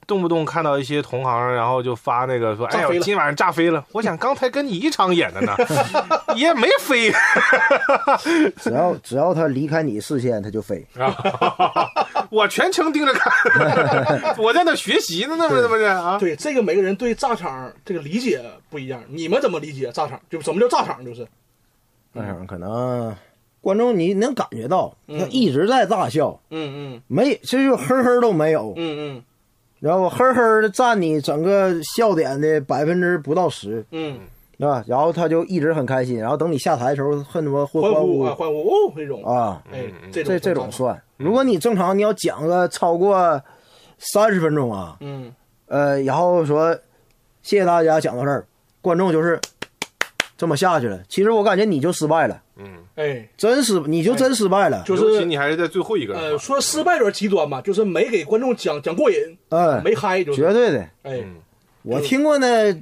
[0.06, 5.52] 动不动看到一些同行，然后就发那个说：“哎呦，今晚上炸飞了！” 我想刚才跟你一场演的呢，
[6.36, 7.12] 也没飞。
[8.62, 10.86] 只要只要他离开你视线，他就飞。
[12.30, 13.32] 我全程盯着看，
[14.38, 16.18] 我在那学习呢，那不是不是啊？
[16.18, 20.20] 对这个每个人对炸场这个理解不一样，你们怎么理解炸场？
[20.30, 21.04] 就什么叫炸场？
[21.04, 21.26] 就是
[22.12, 23.14] 那场可能
[23.60, 29.22] 观众你能感觉到，嗯他一直在大笑，嗯嗯没这就呵呵都没有嗯，嗯
[29.80, 34.20] 然后呵呵的占你整个笑点的百分之不到十，嗯
[34.58, 34.82] 对吧？
[34.86, 39.62] 然后他就一直很开心，然后等你下台的时候，恨他妈会嗯，欢欢呼欢呼哦那种，啊，
[40.10, 41.02] 这这这种种算。
[41.16, 43.42] 如果你正常你要讲个超过
[43.98, 45.32] 三十分钟啊，嗯。
[45.66, 46.72] 呃，然后说
[47.42, 48.46] 谢谢大家讲到这儿，
[48.80, 49.40] 观众就是
[50.36, 51.02] 这么下去了。
[51.08, 54.84] 其实我感觉你就失败了，嗯，哎，真失你就真失败了。
[54.86, 56.22] 就是尤其你还是在最后一个人。
[56.22, 59.16] 呃说失败有点极端吧，就是没给观众讲讲过瘾，
[59.48, 60.40] 哎，没嗨，就是。
[60.40, 60.78] 绝对的。
[61.02, 61.36] 哎，嗯。
[61.82, 62.72] 我听过那，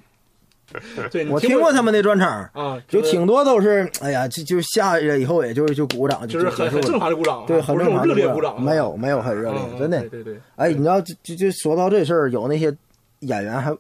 [1.11, 10.09] 对，你我听过他们那专场，啊，就挺多都是，哎呀，就就下去了以后也就就鼓掌，就是很很正常，的鼓掌啊，对，很正常的热烈鼓掌啊，没有没有很热烈真的对。
[10.09, 12.75] 对对，哎，你知道，就就就说到这事儿，有那些
[13.21, 13.71] 演员还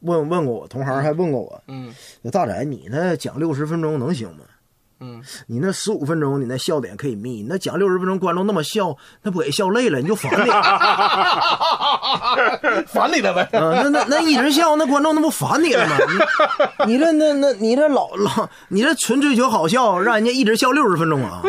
[0.00, 1.94] 问问过我，同行还问过我，嗯
[2.32, 4.44] 大仔，你那讲六十分钟能行吗？
[5.00, 10.50] 嗯，你那十五分钟，你那笑点可以密，那讲六十分钟，观众那么笑，那不给笑累了，你就烦你。
[12.86, 13.42] 烦你的呗。
[13.58, 15.96] 啊，那那那一直笑，那观众那不烦你了吗？
[16.86, 21.40] 你你这那那你这老老，你这纯追求好笑，让人家一直笑六十分钟啊！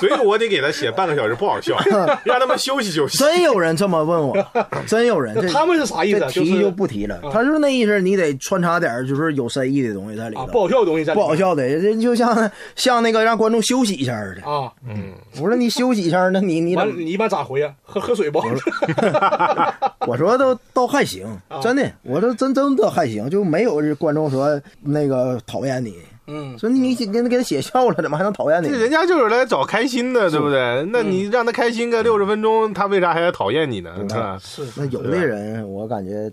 [0.00, 1.76] 所以我得给他写半个小时不好笑，
[2.24, 3.18] 让他们休息休息。
[3.18, 4.36] 真有人这么问我，
[4.86, 5.34] 真有人。
[5.34, 7.20] 这他们是啥意思提是就不提了。
[7.32, 14.50] 他是那意思，你得穿插点就是有深意的东西在里啊，头，不好笑的东西在不好笑的，这就像像那个让观众休息一下似的。
[14.50, 14.72] 啊。
[14.88, 17.74] 嗯我说你休息一下，那你你你一般咋回呀？
[17.82, 18.40] 喝 喝水不？
[20.06, 28.78] 我说都都还行，啊真的，我说真真的还行，就没有观众说那个讨厌你，嗯，说你你给给他写笑了，怎么还能讨厌你这？
[28.78, 30.84] 人家就是来找开心的，对不对？
[30.92, 33.94] 那你让他开心个六十分钟，他为啥还要讨厌你呢？
[34.40, 36.30] 是那有的人，我感觉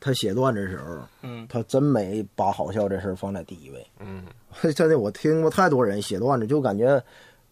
[0.00, 3.86] 他写段子的时候，嗯他真没把好笑这事儿放在第一位。
[4.00, 4.22] 嗯，
[4.74, 7.02] 真的，我听过太多人写段子，就感觉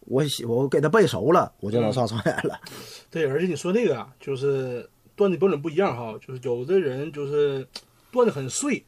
[0.01, 2.59] 我写我给他背熟了，我就能上上演了。
[3.11, 7.67] 对，而且你说这个啊，就是段子标准不一样哈，就是有的人就是
[8.11, 8.85] 段子很碎，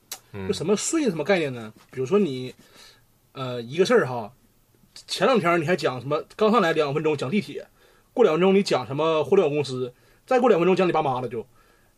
[0.46, 1.72] 就什么碎什么概念呢？
[1.90, 2.54] 比如说你，
[3.32, 4.32] 呃，一个事儿哈，
[5.06, 7.66] 前两天你还讲什么，刚上来两分钟讲地铁，
[8.12, 9.92] 过两分钟你讲什么互联网公司，
[10.26, 11.46] 再过两分钟讲你爸妈了就，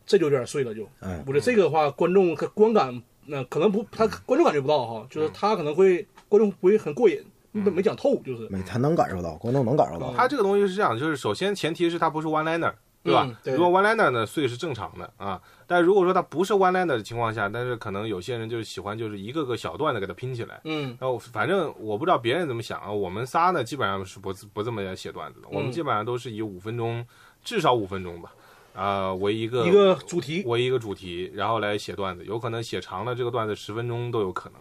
[0.07, 0.89] 这就有点碎了就。
[1.01, 7.23] 哎我觉得这个的话，观众他观感那、可能不，他观众感觉不到哈，就是他可能会观众不会很过瘾，
[7.53, 8.49] 你没讲透，就是。
[8.49, 10.13] 没，他能感受到，观众能感受到。
[10.15, 12.73] 他这个东西是这样，就是首先前提是他不是 one liner，
[13.05, 13.25] 对吧？
[13.27, 15.41] 嗯对如果 one liner 呢，碎是正常的啊。
[15.67, 20.61] 但如果说他不是 one liner 的情况下，但是可能有些人就是喜欢就是一个个小段的给它拼起来。
[20.65, 27.07] 嗯然后反正我不知道别人怎么想啊，我们仨呢基本上是不不这么写段子的，我们基本上都是以五分钟，
[27.45, 28.33] 至少五分钟吧，
[28.75, 34.61] 啊、为一个一个主题，为一个主题，然后来写段子，有可能写长了这个段子十分钟都有可能。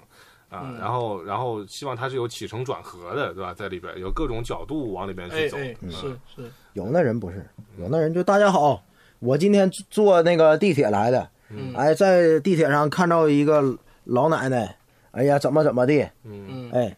[0.50, 3.54] 啊，嗯然后，然后希望它是有起承转合的，对吧？
[3.54, 5.58] 在里边有各种角度往里边去走。
[5.58, 7.48] 哎哎，是是，有那人不是，
[7.78, 8.84] 有那人就大家好，
[9.20, 14.76] 我今天坐那个地铁来的，嗯哎，在地铁上看到一个老奶奶，
[15.12, 16.98] 哎呀，怎么怎么的，嗯，哎，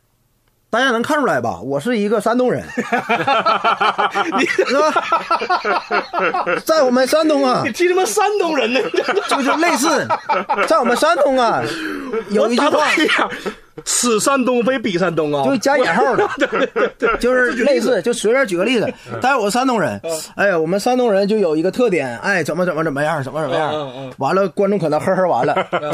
[0.72, 1.60] 大家能看出来吧？
[1.62, 2.82] 我是一个山东人， 是
[4.80, 4.94] 吧？
[6.66, 8.80] 在我们山东啊你，提什么山东人呢？
[9.28, 10.08] 就是类似，
[10.68, 11.62] 在我们山东啊，
[12.30, 12.88] 有一句话，
[13.84, 16.26] 此山东非彼山东啊，就是加引号的，
[17.20, 18.92] 就是类似，就随便举个例子，
[19.22, 20.00] 但是我山东人，
[20.36, 25.92] 哎呀，我们山东人就有一个特点，哎，怎么怎么怎么样，怎么怎么样嗯，完了，观众可能呵呵完了，嗯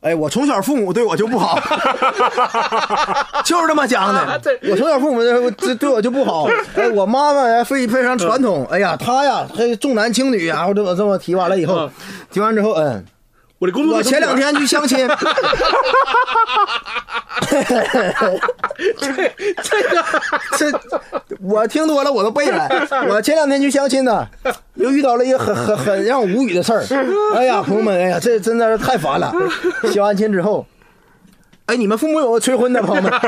[0.00, 1.58] 哎，我从小父母对我就不好，
[3.44, 4.40] 就是这么讲的。
[4.70, 11.90] 我从小父母对对对我就不好， 哎，我妈妈呀非非常传统，哎呀，她呀她重男轻女啊，这么这么提完了以后嗯，
[12.30, 13.04] 提完之后，嗯，
[13.60, 15.06] 我的工作我前两天去相亲，
[18.98, 19.12] 这
[19.62, 20.02] 这个
[20.56, 20.72] 这
[21.42, 22.66] 我听多了，我都背下来。
[23.06, 24.26] 我前两天去相亲呢，
[24.76, 26.82] 又遇到了一个很很很让我无语的事儿。
[27.36, 29.30] 哎呀，朋友们，哎呀，这真的是太烦了。
[29.92, 30.66] 相完亲之后，
[31.70, 33.12] 哎，你们父母有没有催婚的朋友们？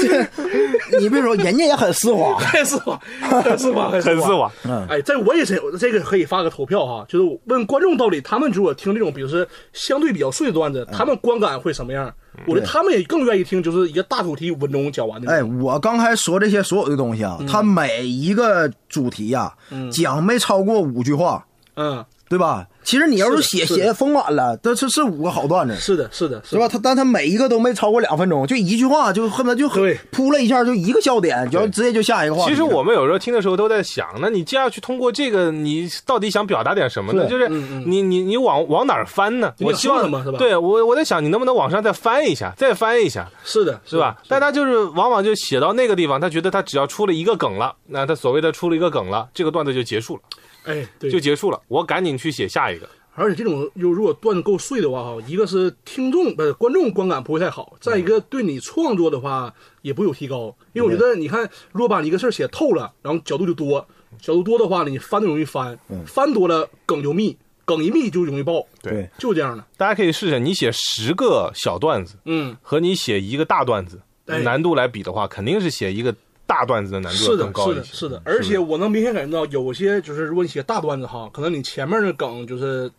[0.00, 2.38] 这你别说，人家也 很丝滑。
[2.38, 2.96] 很丝滑，
[3.42, 4.52] 很丝滑，很很丝滑。
[4.88, 12.14] 哎，这我也是这个可以发个投票哈，就是问观众到底他们如果听这种，比如说相对比较碎的段子，他们观感会什么样？
[12.46, 15.28] 我觉得他们也更愿意听，就是一个大主题五分钟讲完的。
[15.28, 19.52] 哎，，我刚才说这些所有的东西啊，它每一个主题呀、
[19.90, 22.68] 讲没超过五句话，嗯，对吧？
[22.82, 25.74] 其实你要是写是写丰满了，这是是五个好段子。
[25.76, 26.68] 是的，是的，是是吧？
[26.68, 32.46] 他但他每一个都没超过两分钟，就一句话，就恨不得就对扑了一下，就一个笑点，就直接就下一个话。
[32.46, 37.24] 其实我们有时候听的时候都在想，那你接下去通过这个，你到底想表达点什么呢？
[37.24, 39.52] 是就是你你你往往哪儿翻呢？
[39.60, 44.16] 我希望什么是吧对我我在想，你能不能往上再翻一下，再翻一下，是的，是吧？
[44.28, 50.22] 但他就是往往就写到那个地方，他觉得他只要出了一个梗了，那他所谓的出了一个梗了，这个段子就结束了，
[50.64, 52.88] 哎，对，就结束了，我赶紧去写下一个。
[53.14, 59.52] 而且这种又如果段子够碎的话哈，一个是听众不是观众观感不会太好，再一个对你创作的话
[59.82, 61.42] 也不会有提高，因为我觉得你看，
[61.72, 63.86] 如果把你一个事儿写透了，然后角度就多，
[64.18, 67.36] 角度多的话呢，你翻就容易翻，翻多了梗就密，
[67.66, 69.06] 梗一密就容易爆，对。
[69.18, 69.62] 就这样的。
[69.76, 74.38] 大家可以试试，你写十个小段子嗯，和你写一个大段子，哎。
[74.38, 76.14] 难度来比的话，肯定是写一个
[76.52, 77.94] 大段子的难度是的，高是的，一些。
[77.94, 82.90] 是的，而且我能明显感觉到，有些就是如果你写大段子哈，可能你前面的梗就是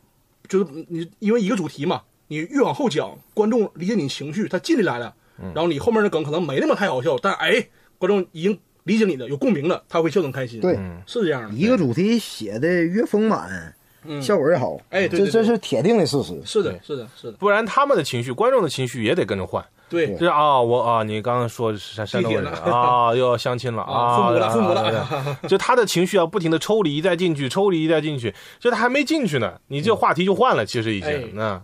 [0.48, 5.14] 就是你因为一个主题嘛，你越往后讲，观众理解你情绪，他进来了，
[5.54, 7.64] 然后你后面的梗可能没那么太好笑，但哎，
[8.00, 10.60] 观众已经理解你的，有共鸣了，他会笑得很开心。
[10.60, 10.74] 对，
[11.06, 11.56] 是这样的。
[11.56, 13.76] 一个主题写的越丰满，
[14.06, 14.76] 嗯效果越好。
[14.90, 16.42] 哎对对对这这是铁定的事实。
[16.44, 19.64] 是的，是的，是的，不然他们的情绪、观众的情绪也得跟着换。
[19.94, 31.62] 对就是啊，我啊，你刚刚说是山山东人啊，又要相亲了 啊，父母了父母了就他的情绪要不停的抽离再进去，抽离再进去，就他还没进去呢，你这话题就换了，其实已哎经那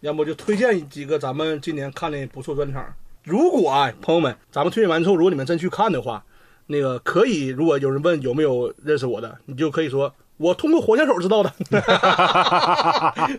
[0.00, 2.84] 要么就推荐几个咱们今年看的不错专场。
[3.24, 6.22] 如果啊，朋友们，咱们推荐完之后，如果你们真去看的话，
[6.66, 10.12] 那个可以，如果有人问有没有认识我的，你就可以说。
[10.42, 11.52] 我通过火箭手知道的，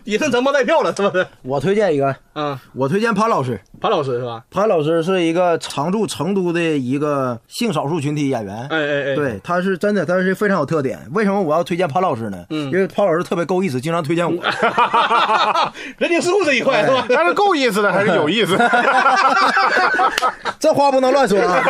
[0.04, 1.26] 也算咱们带票了，是不是？
[1.42, 3.60] 我推荐一个，啊，我推荐潘老师。
[3.78, 4.42] 潘老师是吧？
[4.50, 8.66] 潘老师是一个常驻成都的一个性少数群体演员。
[8.70, 10.98] 哎哎哎，对，他是真的，他是非常有特点。
[11.12, 12.46] 为什么我要推荐潘老师呢？
[12.48, 14.42] 嗯因为潘老师特别够意思，经常推荐我。
[15.98, 17.04] 人情世故这一块是吧？
[17.10, 18.56] 但是够意思的还是有意思，
[20.58, 21.62] 这话不能乱说啊！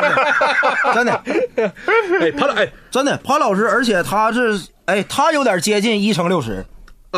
[0.95, 1.13] 真的，
[2.21, 6.65] 哎，潘老哎真的，潘老师，而且他是，哎，他有点接近一乘六十。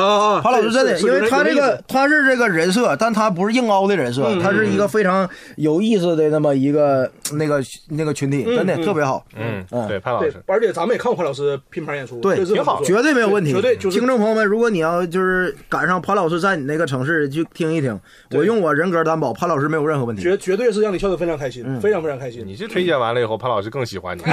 [0.01, 9.25] 啊啊，潘老师真的，因为他这，个他是这个人设，但他不是硬凹的人设，嗯他是一个非常有意思的那么一个那个那个群体，真的嗯特别好。
[9.37, 17.99] 嗯，嗯对对潘老师，，而且咱们也看过潘老师拼盘演出，对挺好绝对没有问题，绝对就是听众朋友们，如果你要就是赶上潘老师在你那个城市去听一听，
[18.33, 20.23] 我用我人格担保，潘老师没有任何问题。
[20.23, 22.45] 绝绝对是让你笑得非常开心，嗯非常非常开心。
[22.47, 24.23] 你这推荐完了以后，潘老师更喜欢你，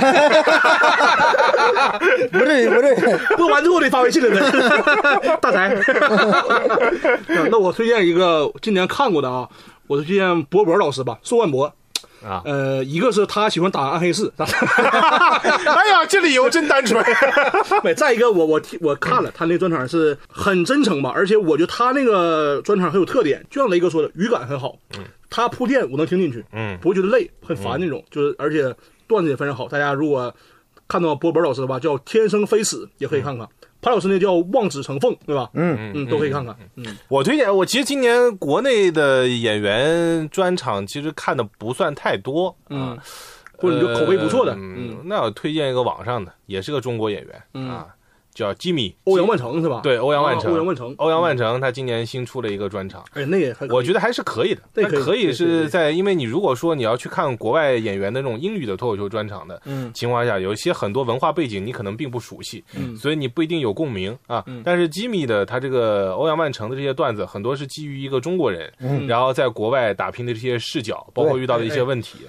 [2.31, 4.51] 不是不是，播完之后得发微信了呢，
[5.41, 5.73] 大 财。
[7.49, 9.47] 那我推荐一个今年看过的啊，
[9.87, 11.73] 我推荐博博老师吧，宋万博。
[12.25, 14.45] 啊呃，一个是他喜欢打暗黑四， 哎
[15.89, 17.03] 呀，这理由真单纯，
[17.83, 24.77] 没，再一个我我听我看了他那专场是很真诚吧，而且我觉得他那个专场很有特点，就像雷哥说的，语感很好，
[25.29, 28.73] 他铺垫我能听进去，嗯不会觉得累很烦那种，就是而且
[29.05, 30.33] 段子也非常好，大家如果
[30.87, 33.45] 看到波波老师的话，叫天生非死也可以看看，
[33.83, 35.49] 潘老师那叫望子成凤，对吧？
[35.53, 42.97] 嗯，嗯，都可以看看，嗯，我推荐，我其实今年国内的演员专场其实看的不算太多，嗯，
[43.57, 47.69] 或者你就口碑不错的，嗯嗯，，那我推荐一个网上的，也是个中国演员嗯。
[47.69, 47.87] 啊，
[48.33, 49.81] 叫吉米，欧阳万成是吧？
[49.83, 53.03] 对，欧阳万成，啊欧阳万成，欧阳万成，他今年新出了一个专场。
[53.13, 59.91] 哎，那也我觉得还是可以的，那可以是在，因为你如果说你要去看国外演员的那种英语的脱口秀专场的嗯。
[59.93, 62.95] 情况下，有一些很多文化背景你可能并不熟悉，嗯。
[62.97, 64.61] 所以你不一定有共鸣啊嗯。
[64.65, 69.07] 但是吉米的他这个欧阳万成的这些段子，很多是基于一个中国人，嗯。
[69.07, 72.19] 然后在国外打拼的这些视角，包括遇到的一些问题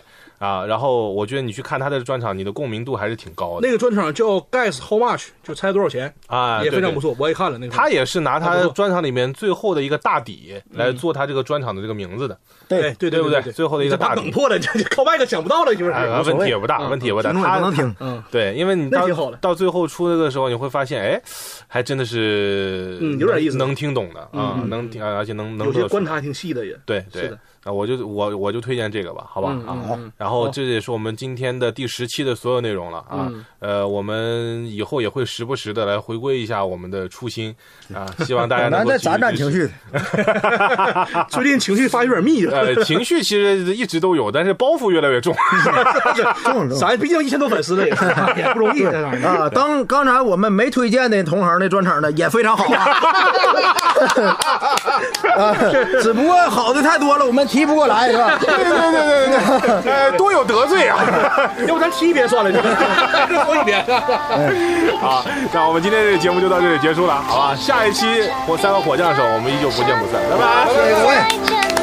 [0.44, 0.64] 啊。
[0.66, 7.72] 然后我觉得你去看他的专场，你的共鸣度还是挺高的那个专场叫 Guess How Much，就猜多少钱，啊，对对也非常不错，我也看了那个。
[7.74, 12.38] 他也是拿他专场里面最后的一个大底来做他这个专场的这个名字的。
[12.68, 15.90] 哎，对对不对对最后的一个大梗破了，这 这靠麦克想不到了，是不是？
[15.92, 17.32] 哎，问题也不大，嗯问题也不大。
[17.32, 17.94] 他能听。
[18.00, 19.06] 嗯，对，因为你到
[19.40, 21.20] 到最后出那个时候，你会发现，哎，
[21.68, 26.78] 还真的是嗯有点意思能能听懂的啊，嗯能听，而且能能有些观察挺细的也。
[26.84, 30.12] 对对是的，啊，我就我我就推荐这个吧，好吧嗯啊嗯嗯。
[30.16, 33.44] 然后这也是我们今天的第十期的所有内容了啊嗯。
[33.60, 37.54] 呃，我们以后也会时不时的来回归一下我们的初心
[37.94, 39.50] 啊，希望大家咱能够再攒攒情。
[39.50, 39.68] 绪，
[41.28, 42.58] 最近情绪发育有点密了。
[42.58, 45.34] 呃，情绪其实一直都有，但是包袱越来越重。
[46.44, 46.78] 重重。
[46.78, 47.86] 咱毕竟一千多粉丝了，
[48.36, 48.84] 也不容易。
[48.84, 52.84] 啊，当刚才我们没推荐的同行的专场呢，也非常好啊。
[55.36, 55.54] 啊，
[56.02, 58.36] 只不过好的太多了，我们提不过来，是吧？
[58.40, 60.98] 对对对对对，呃，多有得罪啊！
[61.68, 62.58] 要不咱踢一遍算了，就
[63.44, 63.84] 多一遍。
[65.00, 67.54] 好，那我们今天这个节目就到这里结束了，好吧？
[67.54, 71.73] 下一期火三个火将手，我们依旧不见不散，拜拜。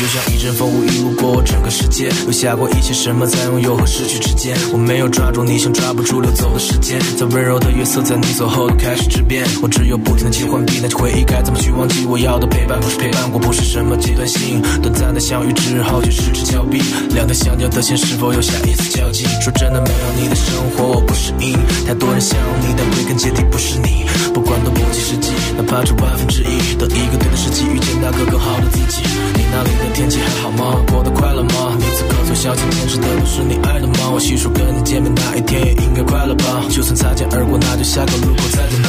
[0.00, 4.56] 就像一阵风无意路过我整个世界，留下过一些什么在拥有和失去之间。
[4.72, 9.46] 我没有抓住你想抓不住流走的时间，在温柔的月色在你走后都开始质变。
[9.60, 12.06] 我只有不停的切换避难回忆，该怎么去忘记？
[12.06, 16.80] 我要的陪伴不是陪伴过，不是什么阶段性，短暂的相遇之后就失之交臂。
[17.12, 19.26] 两条相交的线是否有下一次交集？
[19.44, 21.52] 说真的，没有你的生活我不适应，
[21.86, 24.08] 太多人想你，但归根结底不是你。
[24.32, 25.28] 不管多不切实际，
[25.58, 29.02] 哪怕只万分之一，等一个对的时机遇见那个更好的自己。
[29.34, 30.76] 你那里的天气还好吗？
[30.90, 31.76] 过得快乐吗？
[31.78, 34.10] 你此刻最小心坚持的都是你爱的吗？
[34.12, 36.64] 我细数跟你见面那一天也应该快乐吧。
[36.70, 38.88] 就算擦肩而过，那就下个路口再见吧。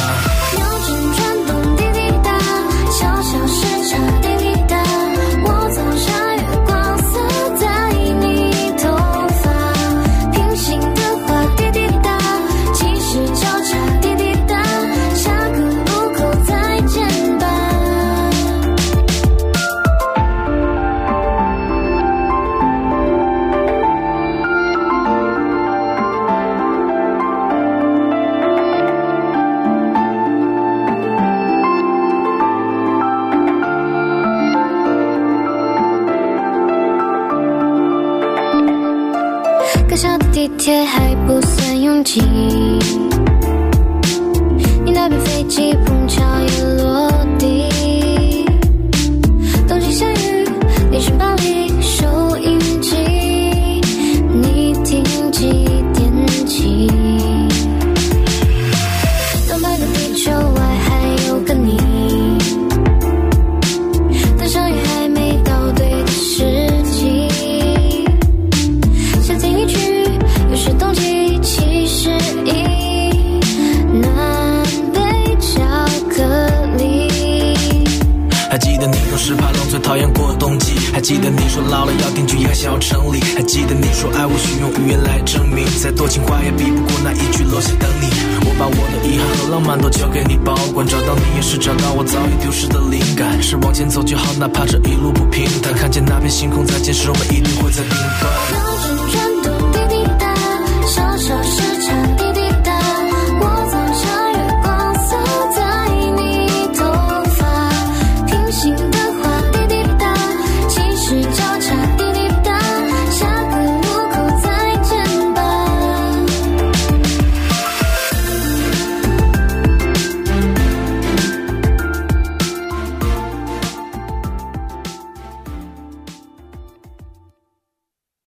[0.56, 2.32] 秒针转动滴滴答，
[2.92, 3.98] 小小时差